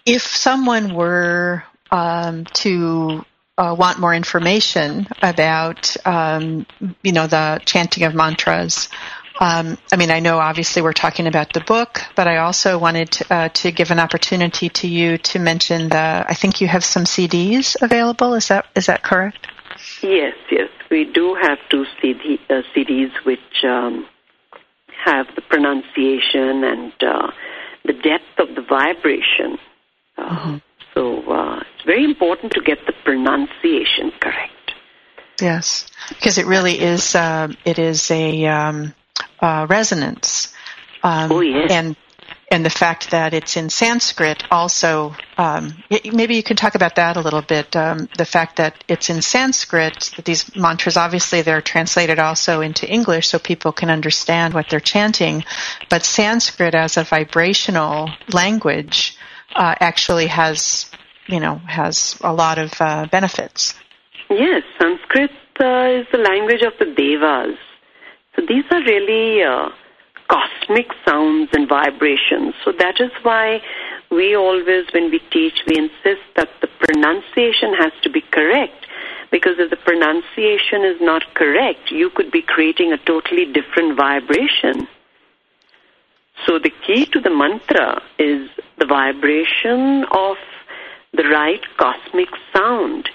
[0.06, 3.26] if someone were um, to
[3.58, 6.66] uh, want more information about, um,
[7.02, 8.90] you know, the chanting of mantras,
[9.40, 13.12] um, I mean, I know obviously we're talking about the book, but I also wanted
[13.12, 16.26] to, uh, to, give an opportunity to you to mention the.
[16.28, 18.34] I think you have some CDs available.
[18.34, 19.48] Is that is that correct?
[20.02, 24.08] Yes, yes, we do have two CD, uh, CDs which um,
[25.06, 27.32] have the pronunciation and uh,
[27.86, 29.58] the depth of the vibration.
[30.18, 30.58] Uh, mm-hmm.
[30.94, 34.54] So uh, it's very important to get the pronunciation correct.
[35.40, 37.16] Yes, because it really is.
[37.16, 38.46] Uh, it is a.
[38.48, 38.94] Um,
[39.40, 40.54] uh, resonance.
[41.04, 41.72] Um, oh, yes.
[41.72, 41.96] And
[42.50, 47.18] and the fact that it's in Sanskrit also, um, maybe you could talk about that
[47.18, 47.76] a little bit.
[47.76, 52.90] Um, the fact that it's in Sanskrit, that these mantras obviously they're translated also into
[52.90, 55.44] English so people can understand what they're chanting,
[55.90, 59.18] but Sanskrit as a vibrational language
[59.54, 60.90] uh, actually has,
[61.28, 63.74] you know, has a lot of uh, benefits.
[64.30, 67.58] Yes, Sanskrit uh, is the language of the devas.
[68.38, 69.70] So these are really uh,
[70.30, 72.54] cosmic sounds and vibrations.
[72.64, 73.62] So that is why
[74.12, 78.86] we always, when we teach, we insist that the pronunciation has to be correct.
[79.32, 84.88] Because if the pronunciation is not correct, you could be creating a totally different vibration.
[86.46, 90.38] So the key to the mantra is the vibration of
[91.14, 93.10] the right cosmic sound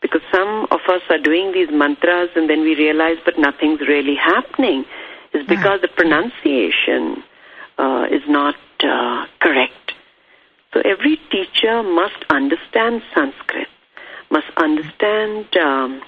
[0.00, 4.16] because some of us are doing these mantras and then we realize, but nothing's really
[4.16, 4.84] happening,
[5.34, 7.22] is because the pronunciation
[7.78, 9.92] uh, is not uh, correct.
[10.72, 13.68] So every teacher must understand Sanskrit,
[14.30, 16.00] must understand um,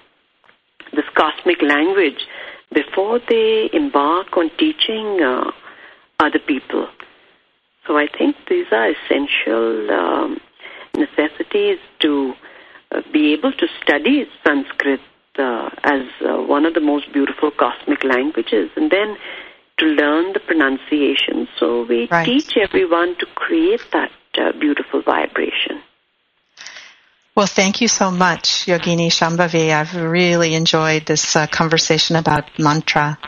[0.92, 2.26] this cosmic language
[2.72, 5.50] before they embark on teaching uh,
[6.20, 6.88] other people.
[7.86, 10.40] So I think these are essential um,
[10.96, 12.32] necessities to
[13.12, 15.00] be able to study Sanskrit
[15.38, 19.16] uh, as uh, one of the most beautiful cosmic languages and then
[19.78, 21.48] to learn the pronunciation.
[21.58, 22.26] So we right.
[22.26, 25.82] teach everyone to create that uh, beautiful vibration.
[27.34, 29.70] Well, thank you so much, Yogini Shambhavi.
[29.70, 33.18] I've really enjoyed this uh, conversation about mantra.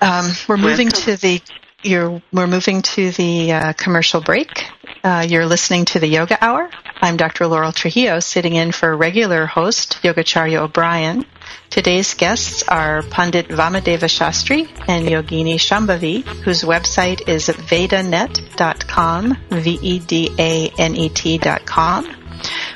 [0.00, 1.02] Um, we're moving Welcome.
[1.02, 1.42] to the
[1.86, 4.64] we're moving to the uh, commercial break.
[5.04, 6.68] Uh, you're listening to the Yoga Hour.
[7.00, 7.46] I'm Dr.
[7.46, 11.24] Laurel Trujillo, sitting in for regular host Yogacharya O'Brien.
[11.70, 20.16] Today's guests are Pandit Vamadeva Shastri and Yogini Shambhavi, whose website is vedanet.com, V-E-D-A-N-E-T.com.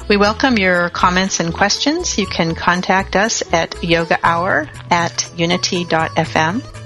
[0.08, 2.16] We welcome your comments and questions.
[2.16, 6.79] You can contact us at yogahour at unity.fm.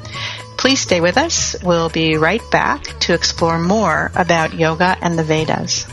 [0.65, 1.63] Please stay with us.
[1.63, 5.85] We'll be right back to explore more about yoga and the Vedas.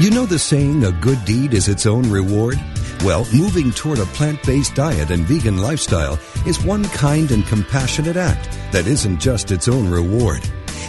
[0.00, 2.58] You know the saying, a good deed is its own reward?
[3.04, 8.50] Well, moving toward a plant-based diet and vegan lifestyle is one kind and compassionate act
[8.72, 10.42] that isn't just its own reward.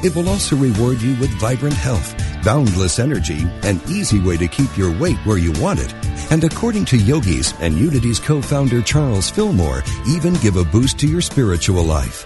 [0.03, 4.75] It will also reward you with vibrant health, boundless energy, and easy way to keep
[4.75, 5.93] your weight where you want it.
[6.31, 11.21] And according to yogis and Unity's co-founder Charles Fillmore, even give a boost to your
[11.21, 12.25] spiritual life.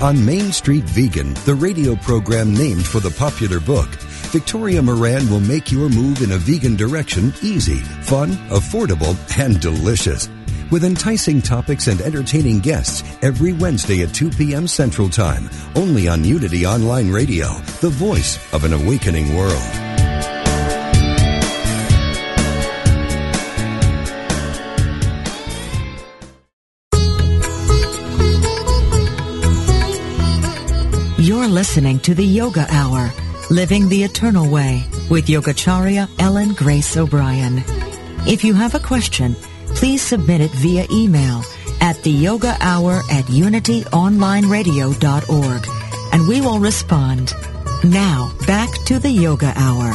[0.00, 3.88] On Main Street Vegan, the radio program named for the popular book,
[4.30, 10.28] Victoria Moran will make your move in a vegan direction easy, fun, affordable, and delicious
[10.70, 14.66] with enticing topics and entertaining guests every Wednesday at 2 p.m.
[14.66, 17.48] Central Time, only on Unity Online Radio,
[17.80, 19.88] the voice of an awakening world.
[31.28, 33.12] You're listening to the Yoga Hour,
[33.50, 37.62] Living the Eternal Way, with Yogacharya Ellen Grace O'Brien.
[38.26, 39.36] If you have a question,
[39.78, 41.44] please submit it via email
[41.80, 45.68] at the yoga hour at unityonlineradio.org
[46.12, 47.32] and we will respond.
[47.84, 49.92] Now, back to the yoga hour.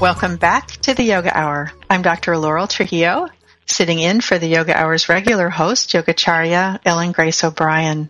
[0.00, 1.72] Welcome back to the Yoga Hour.
[1.90, 2.38] I'm Dr.
[2.38, 3.26] Laurel Trujillo,
[3.66, 8.08] sitting in for the Yoga Hour's regular host, Yogacharya Ellen Grace O'Brien.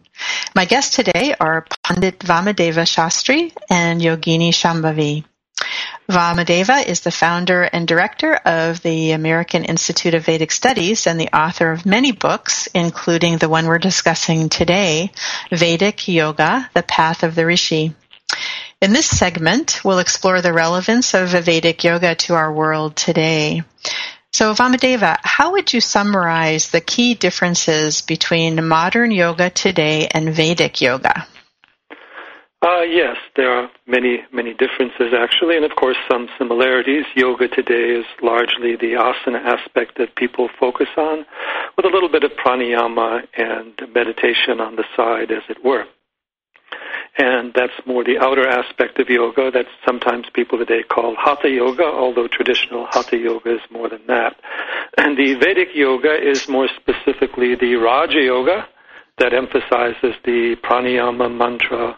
[0.55, 5.25] My guests today are Pandit Vamadeva Shastri and Yogini Shambhavi.
[6.11, 11.29] Vamadeva is the founder and director of the American Institute of Vedic Studies and the
[11.37, 15.13] author of many books, including the one we're discussing today,
[15.51, 17.95] Vedic Yoga, The Path of the Rishi.
[18.81, 23.63] In this segment, we'll explore the relevance of Vedic yoga to our world today.
[24.33, 30.81] So, Vamadeva, how would you summarize the key differences between modern yoga today and Vedic
[30.81, 31.27] yoga?
[32.61, 37.05] Uh, yes, there are many, many differences actually, and of course some similarities.
[37.15, 41.25] Yoga today is largely the asana aspect that people focus on,
[41.77, 45.85] with a little bit of pranayama and meditation on the side, as it were.
[47.17, 51.85] And that's more the outer aspect of yoga that sometimes people today call hatha yoga,
[51.85, 54.35] although traditional hatha yoga is more than that.
[54.97, 58.67] And the Vedic yoga is more specifically the Raja yoga
[59.19, 61.97] that emphasizes the pranayama mantra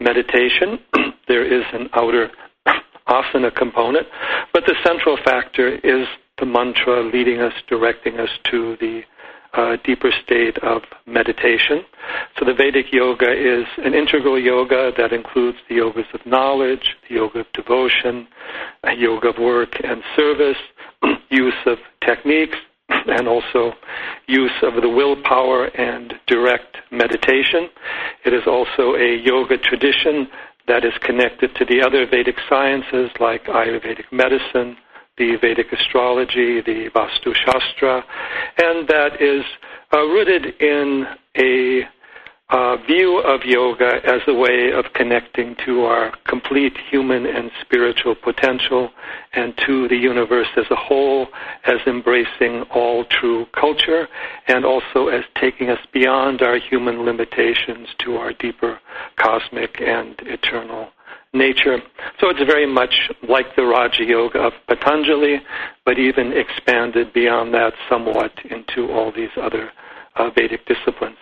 [0.00, 0.78] meditation.
[1.28, 2.30] there is an outer
[3.08, 4.06] asana component,
[4.52, 6.06] but the central factor is
[6.38, 9.02] the mantra leading us, directing us to the
[9.52, 11.84] uh, deeper state of meditation.
[12.38, 17.16] So the Vedic yoga is an integral yoga that includes the yogas of knowledge, the
[17.16, 18.28] yoga of devotion,
[18.84, 20.56] a yoga of work and service,
[21.30, 22.56] use of techniques,
[23.06, 23.72] and also
[24.26, 27.68] use of the willpower and direct meditation.
[28.24, 30.28] It is also a yoga tradition
[30.66, 34.76] that is connected to the other Vedic sciences like Ayurvedic medicine,
[35.18, 38.04] the Vedic astrology, the Vastu Shastra,
[38.58, 39.44] and that is
[39.92, 41.82] uh, rooted in a
[42.50, 48.14] uh, view of yoga as a way of connecting to our complete human and spiritual
[48.14, 48.90] potential
[49.34, 51.28] and to the universe as a whole,
[51.64, 54.08] as embracing all true culture,
[54.48, 58.80] and also as taking us beyond our human limitations to our deeper
[59.16, 60.88] cosmic and eternal
[61.32, 61.78] nature.
[62.18, 65.36] So it's very much like the Raja Yoga of Patanjali,
[65.84, 69.70] but even expanded beyond that somewhat into all these other
[70.16, 71.16] uh, Vedic disciplines.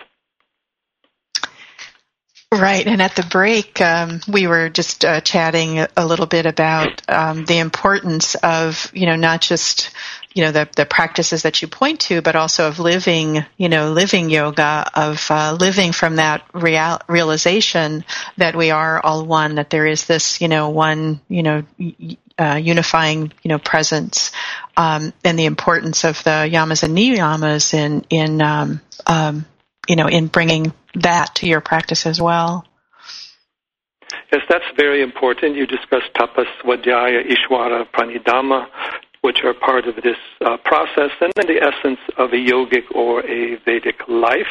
[2.50, 7.02] Right, and at the break, um, we were just uh, chatting a little bit about
[7.06, 9.90] um, the importance of, you know, not just,
[10.32, 13.92] you know, the, the practices that you point to, but also of living, you know,
[13.92, 18.02] living yoga, of uh, living from that real, realization
[18.38, 21.64] that we are all one, that there is this, you know, one, you know,
[22.38, 24.32] uh, unifying, you know, presence,
[24.74, 29.44] um, and the importance of the yamas and niyamas in in um, um,
[29.88, 32.64] you know, in bringing that to your practice as well.
[34.32, 35.56] yes, that's very important.
[35.56, 38.66] You discussed tapas, svadhyaya, ishvara, pranidhana,
[39.22, 43.26] which are part of this uh, process, and then the essence of a yogic or
[43.26, 44.46] a Vedic life.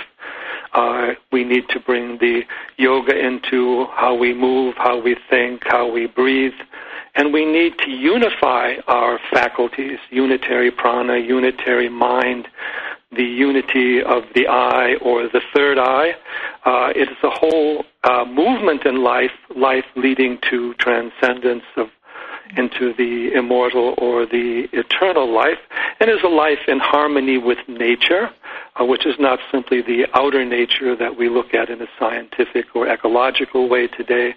[0.74, 2.42] Uh, we need to bring the
[2.78, 6.54] yoga into how we move, how we think, how we breathe,
[7.16, 12.48] and we need to unify our faculties, unitary prana, unitary mind,
[13.16, 16.14] the unity of the eye or the third eye.
[16.66, 21.88] Uh, it is a whole uh, movement in life, life leading to transcendence of
[22.56, 25.60] into the immortal or the eternal life,
[26.00, 28.30] and is a life in harmony with nature,
[28.80, 32.66] uh, which is not simply the outer nature that we look at in a scientific
[32.76, 34.34] or ecological way today,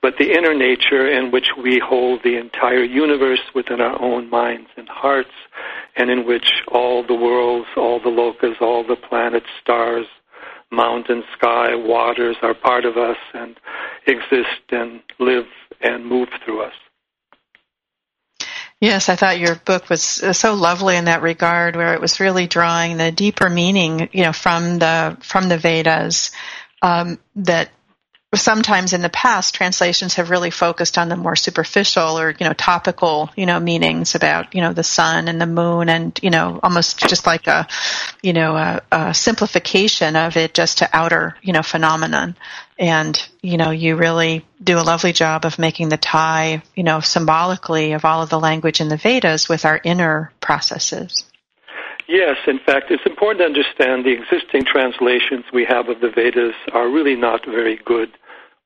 [0.00, 4.68] but the inner nature in which we hold the entire universe within our own minds
[4.76, 5.30] and hearts,
[5.96, 10.06] and in which all the worlds, all the lokas, all the planets, stars,
[10.72, 13.56] mountain, sky, waters are part of us and
[14.06, 15.44] exist and live
[15.82, 16.72] and move through us.
[18.82, 22.48] Yes, I thought your book was so lovely in that regard, where it was really
[22.48, 26.32] drawing the deeper meaning, you know, from the from the Vedas
[26.82, 27.70] um, that
[28.34, 32.54] sometimes in the past translations have really focused on the more superficial or you know
[32.54, 36.58] topical you know meanings about you know the sun and the moon and you know
[36.62, 37.66] almost just like a
[38.22, 42.34] you know a, a simplification of it just to outer you know phenomenon.
[42.78, 47.00] And you know you really do a lovely job of making the tie you know
[47.00, 51.24] symbolically of all of the language in the vedas with our inner processes.
[52.08, 56.54] Yes, in fact, it's important to understand the existing translations we have of the Vedas
[56.72, 58.10] are really not very good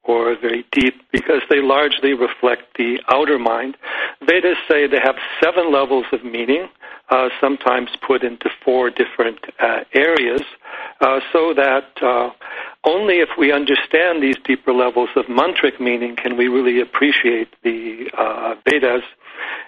[0.06, 3.76] or very deep because they largely reflect the outer mind.
[4.24, 6.68] Vedas say they have seven levels of meaning,
[7.10, 10.42] uh, sometimes put into four different uh, areas,
[11.00, 12.30] uh, so that uh,
[12.84, 18.10] only if we understand these deeper levels of mantric meaning can we really appreciate the
[18.16, 19.02] uh, Vedas.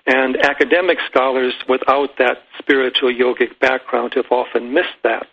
[0.06, 5.26] And academic scholars without that spiritual yogic background have often missed that.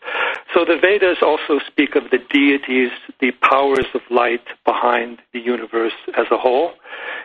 [0.54, 5.94] So the Vedas also speak of the deities, the powers of light behind the universe
[6.18, 6.72] as a whole.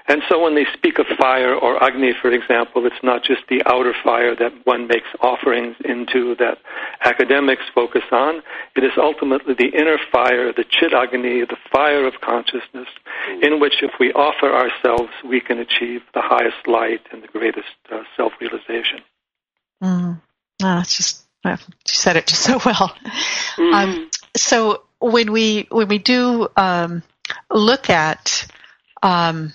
[0.08, 3.62] And so when they speak of fire or Agni, for example, it's not just the
[3.66, 6.58] outer fire that one makes offerings into that
[7.04, 8.42] academics focus on.
[8.76, 12.88] It is ultimately the inner fire, the Chit Agni, the fire of consciousness,
[13.42, 17.68] in which if we offer ourselves, we can achieve the highest light and the greatest
[17.90, 19.00] uh, self-realization.
[19.82, 20.20] Mm.
[20.62, 22.94] Oh, it's just, you said it just so well.
[23.56, 23.72] Mm.
[23.74, 27.02] Um, so when we, when we do, um,
[27.50, 28.46] look at,
[29.02, 29.52] um,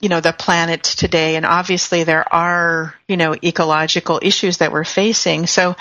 [0.00, 4.84] you know the planet today and obviously there are you know ecological issues that we're
[4.84, 5.74] facing so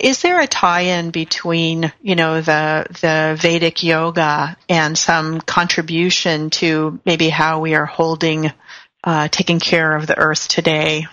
[0.00, 7.00] is there a tie-in between you know the the Vedic yoga and some contribution to
[7.04, 8.52] maybe how we are holding
[9.04, 11.06] uh, taking care of the earth today?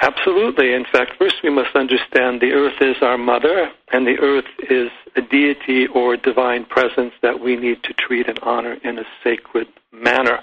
[0.00, 0.74] Absolutely.
[0.74, 4.90] In fact, first we must understand the earth is our mother, and the earth is
[5.16, 9.66] a deity or divine presence that we need to treat and honor in a sacred
[9.92, 10.40] manner.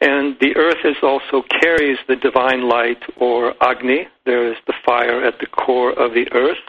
[0.00, 4.08] And the earth is also carries the divine light or Agni.
[4.26, 6.64] There is the fire at the core of the earth,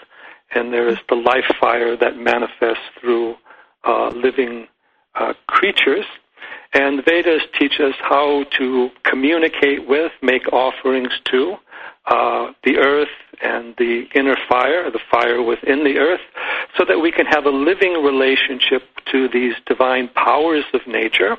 [0.54, 3.36] and there is the life fire that manifests through
[3.84, 4.68] uh, living
[5.16, 6.06] uh, creatures.
[6.76, 11.56] And the Vedas teach us how to communicate with, make offerings to,
[12.08, 16.20] uh, the earth and the inner fire, the fire within the earth,
[16.78, 21.38] so that we can have a living relationship to these divine powers of nature,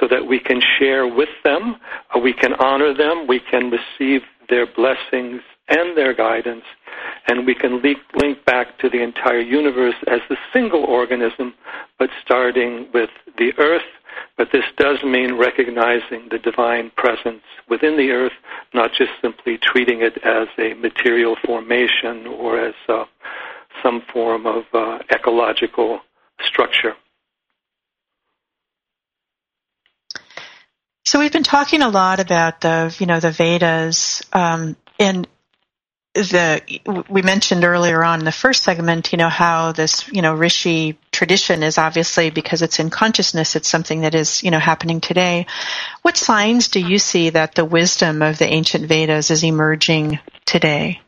[0.00, 1.76] so that we can share with them,
[2.16, 6.64] uh, we can honor them, we can receive their blessings and their guidance,
[7.28, 11.54] and we can link, link back to the entire universe as the single organism,
[11.98, 13.82] but starting with the earth
[14.36, 18.32] but this does mean recognizing the divine presence within the earth,
[18.72, 23.04] not just simply treating it as a material formation or as uh,
[23.82, 26.00] some form of uh, ecological
[26.40, 26.94] structure.
[31.04, 35.26] So we've been talking a lot about the, you know, the Vedas, um, and
[36.14, 40.34] the we mentioned earlier on in the first segment, you know, how this, you know,
[40.34, 45.00] rishi tradition is obviously because it's in consciousness, it's something that is, you know, happening
[45.00, 45.46] today.
[46.02, 51.00] What signs do you see that the wisdom of the ancient Vedas is emerging today?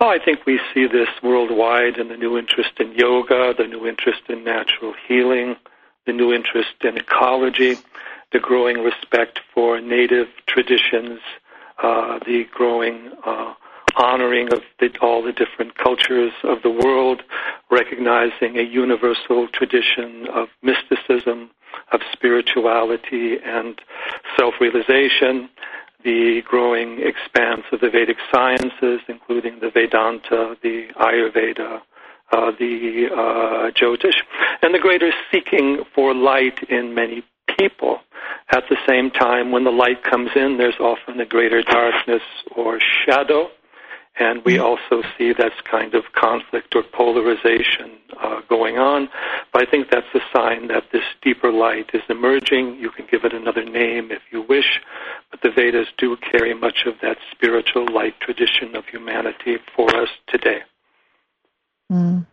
[0.00, 3.86] Oh, I think we see this worldwide in the new interest in yoga, the new
[3.86, 5.56] interest in natural healing,
[6.06, 7.76] the new interest in ecology,
[8.32, 11.18] the growing respect for native traditions,
[11.82, 13.54] uh, the growing uh,
[13.98, 17.22] honoring of the, all the different cultures of the world,
[17.70, 21.50] recognizing a universal tradition of mysticism,
[21.92, 23.80] of spirituality and
[24.36, 25.48] self-realization,
[26.04, 31.80] the growing expanse of the Vedic sciences, including the Vedanta, the Ayurveda,
[32.30, 34.16] uh, the uh, Jyotish,
[34.62, 37.24] and the greater seeking for light in many
[37.58, 38.00] people.
[38.50, 42.22] At the same time, when the light comes in, there's often a greater darkness
[42.54, 43.50] or shadow,
[44.18, 49.08] and we also see this kind of conflict or polarization uh, going on.
[49.52, 52.76] But I think that's a sign that this deeper light is emerging.
[52.80, 54.80] You can give it another name if you wish,
[55.30, 60.08] but the Vedas do carry much of that spiritual light tradition of humanity for us
[60.26, 60.60] today.
[61.90, 62.26] Mm.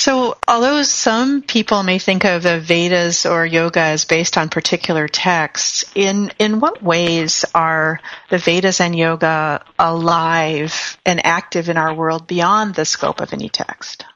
[0.00, 5.08] So, although some people may think of the Vedas or yoga as based on particular
[5.08, 11.92] texts, in, in what ways are the Vedas and yoga alive and active in our
[11.92, 14.06] world beyond the scope of any text?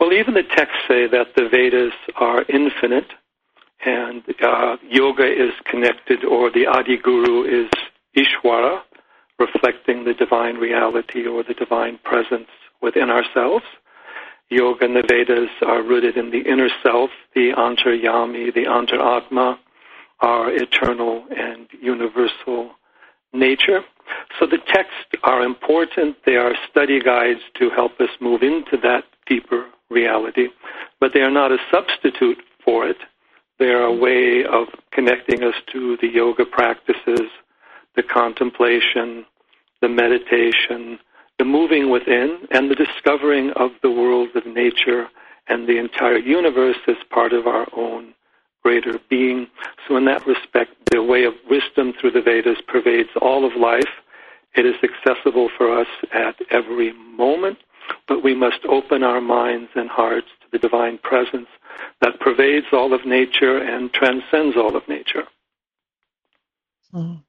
[0.00, 3.12] Well, even the texts say that the Vedas are infinite
[3.84, 7.70] and uh, yoga is connected, or the Adi Guru is
[8.16, 8.80] Ishwara,
[9.38, 12.48] reflecting the divine reality or the divine presence
[12.80, 13.66] within ourselves.
[14.54, 19.58] Yoga and the Vedas are rooted in the inner self, the antaryami, the antaratma,
[20.20, 22.70] our eternal and universal
[23.32, 23.80] nature.
[24.38, 26.16] So the texts are important.
[26.24, 30.48] They are study guides to help us move into that deeper reality,
[31.00, 32.98] but they are not a substitute for it.
[33.58, 37.28] They are a way of connecting us to the yoga practices,
[37.96, 39.24] the contemplation,
[39.80, 40.98] the meditation,
[41.38, 45.08] the moving within and the discovering of the world of nature
[45.48, 48.14] and the entire universe as part of our own
[48.62, 49.46] greater being.
[49.86, 53.90] So, in that respect, the way of wisdom through the Vedas pervades all of life.
[54.56, 57.58] It is accessible for us at every moment,
[58.08, 61.48] but we must open our minds and hearts to the divine presence
[62.00, 65.24] that pervades all of nature and transcends all of nature.
[66.94, 67.22] Mm.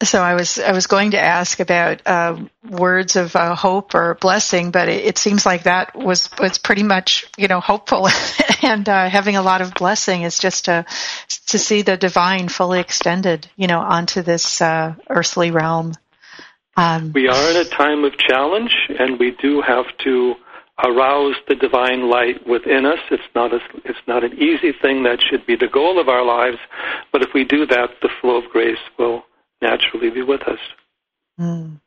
[0.00, 4.14] So I was I was going to ask about uh, words of uh, hope or
[4.14, 8.08] blessing, but it, it, seems like that was was pretty much you know hopeful,
[8.62, 10.86] and uh, having a lot of blessing is just to
[11.48, 15.94] to see the divine fully extended you know onto this uh, earthly realm.
[16.76, 18.70] Um, we are in a time of challenge,
[19.00, 20.36] and we do have to
[20.84, 23.00] arouse the divine light within us.
[23.10, 26.24] It's not a, it's not an easy thing that should be the goal of our
[26.24, 26.58] lives,
[27.10, 29.24] but if we do that, the flow of grace will
[29.60, 30.58] naturally be with us.
[31.38, 31.80] Mm.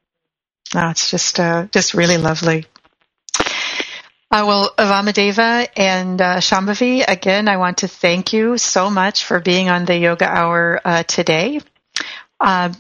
[0.74, 2.65] Oh, it's just uh, just really lovely.
[4.34, 9.41] Uh, well, Vamadeva and uh, Shambhavi, again, I want to thank you so much for
[9.41, 11.59] being on the Yoga Hour uh, today.
[12.39, 12.72] Uh,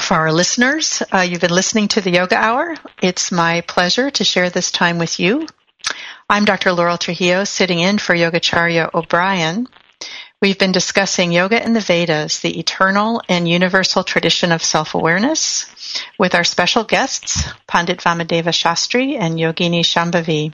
[0.00, 2.74] for our listeners, uh, you've been listening to the Yoga Hour.
[3.00, 5.46] It's my pleasure to share this time with you.
[6.28, 6.72] I'm Dr.
[6.72, 9.68] Laurel Trujillo, sitting in for Yogacharya O'Brien.
[10.42, 16.34] We've been discussing yoga in the Vedas, the eternal and universal tradition of self-awareness, with
[16.34, 20.52] our special guests, Pandit Vamadeva Shastri and Yogini Shambhavi.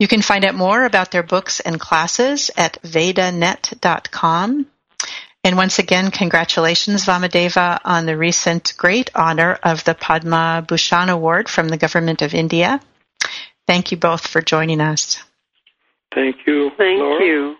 [0.00, 4.66] You can find out more about their books and classes at vedanet.com.
[5.44, 11.48] And once again, congratulations, Vamadeva, on the recent great honor of the Padma Bhushan Award
[11.48, 12.80] from the Government of India.
[13.68, 15.22] Thank you both for joining us.
[16.12, 16.72] Thank you.
[16.76, 17.24] Thank Laura.
[17.24, 17.56] you.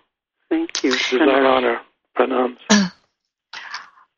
[0.48, 0.92] Thank you.
[0.92, 1.80] It is our honor.
[2.16, 2.58] Pranams.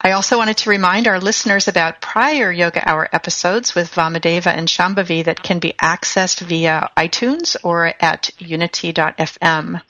[0.01, 4.69] I also wanted to remind our listeners about prior Yoga Hour episodes with Vamadeva and
[4.69, 9.83] Shambhavi that can be accessed via iTunes or at unity.fm.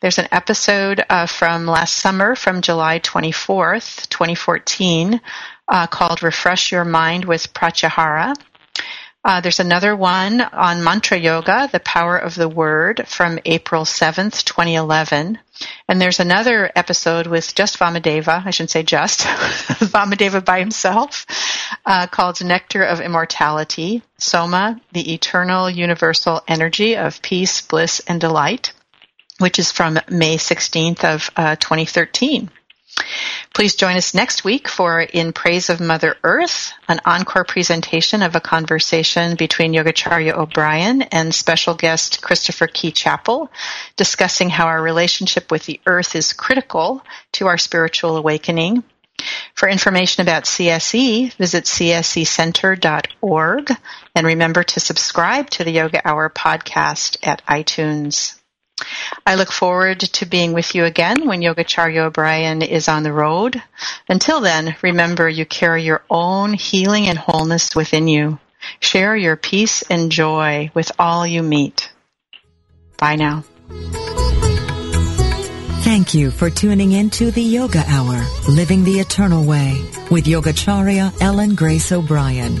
[0.00, 5.20] There's an episode uh, from last summer from July 24th, 2014,
[5.66, 8.36] uh, called Refresh Your Mind with Pratyahara.
[9.26, 14.44] Uh, there's another one on mantra yoga, the power of the word, from April 7th,
[14.44, 15.40] 2011.
[15.88, 19.20] And there's another episode with just Vamadeva, I shouldn't say just,
[19.82, 21.26] Vamadeva by himself,
[21.84, 28.74] uh, called Nectar of Immortality, Soma, the eternal universal energy of peace, bliss, and delight,
[29.38, 32.48] which is from May 16th of uh, 2013.
[33.54, 38.36] Please join us next week for In Praise of Mother Earth, an encore presentation of
[38.36, 43.48] a conversation between Yogacharya O'Brien and special guest Christopher Key Chapple,
[43.96, 48.84] discussing how our relationship with the earth is critical to our spiritual awakening.
[49.54, 53.70] For information about CSE, visit csecenter.org
[54.14, 58.35] and remember to subscribe to the Yoga Hour podcast at iTunes.
[59.24, 63.62] I look forward to being with you again when Yogacharya O'Brien is on the road.
[64.08, 68.38] Until then, remember you carry your own healing and wholeness within you.
[68.80, 71.90] Share your peace and joy with all you meet.
[72.98, 73.44] Bye now.
[75.82, 81.12] Thank you for tuning in to the Yoga Hour, Living the Eternal Way with Yogacharya
[81.20, 82.60] Ellen Grace O'Brien.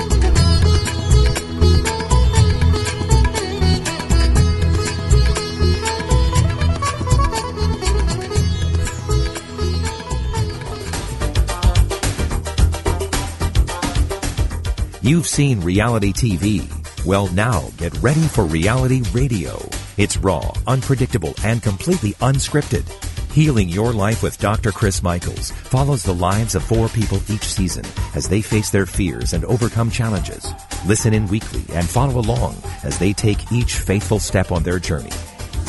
[15.03, 16.69] You've seen reality TV.
[17.07, 19.57] Well, now get ready for reality radio.
[19.97, 22.87] It's raw, unpredictable, and completely unscripted.
[23.31, 24.71] Healing Your Life with Dr.
[24.71, 27.83] Chris Michaels follows the lives of four people each season
[28.13, 30.53] as they face their fears and overcome challenges.
[30.85, 35.09] Listen in weekly and follow along as they take each faithful step on their journey.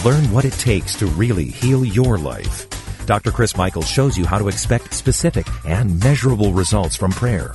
[0.05, 2.67] Learn what it takes to really heal your life.
[3.07, 3.31] Dr.
[3.31, 7.55] Chris Michaels shows you how to expect specific and measurable results from prayer.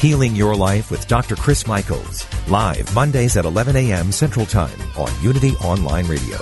[0.00, 1.36] Healing Your Life with Dr.
[1.36, 2.26] Chris Michaels.
[2.48, 4.10] Live Mondays at 11 a.m.
[4.12, 6.38] Central Time on Unity Online Radio.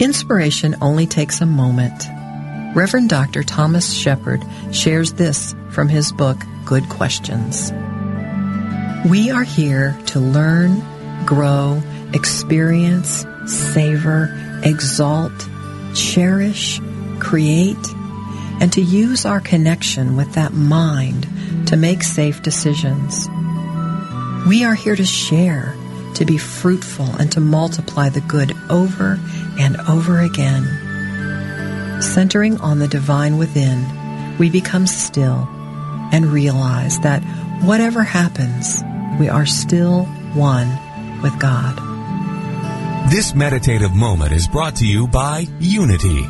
[0.00, 2.04] Inspiration only takes a moment.
[2.74, 3.42] Reverend Dr.
[3.42, 4.42] Thomas Shepherd
[4.72, 7.72] shares this from his book, Good Questions.
[9.06, 10.82] We are here to learn,
[11.26, 11.82] grow,
[12.16, 15.48] experience, savor, exalt,
[15.94, 16.80] cherish,
[17.20, 17.76] create,
[18.60, 21.28] and to use our connection with that mind
[21.68, 23.28] to make safe decisions.
[24.48, 25.76] We are here to share,
[26.14, 29.20] to be fruitful, and to multiply the good over
[29.58, 32.00] and over again.
[32.00, 35.48] Centering on the divine within, we become still
[36.12, 37.22] and realize that
[37.62, 38.82] whatever happens,
[39.18, 40.04] we are still
[40.34, 40.68] one
[41.22, 41.85] with God.
[43.08, 46.26] This meditative moment is brought to you by Unity.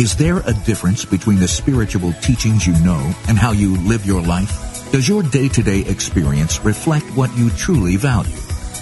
[0.00, 4.22] Is there a difference between the spiritual teachings you know and how you live your
[4.22, 4.92] life?
[4.92, 8.36] Does your day-to-day experience reflect what you truly value?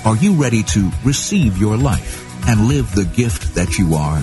[0.05, 4.23] Are you ready to receive your life and live the gift that you are?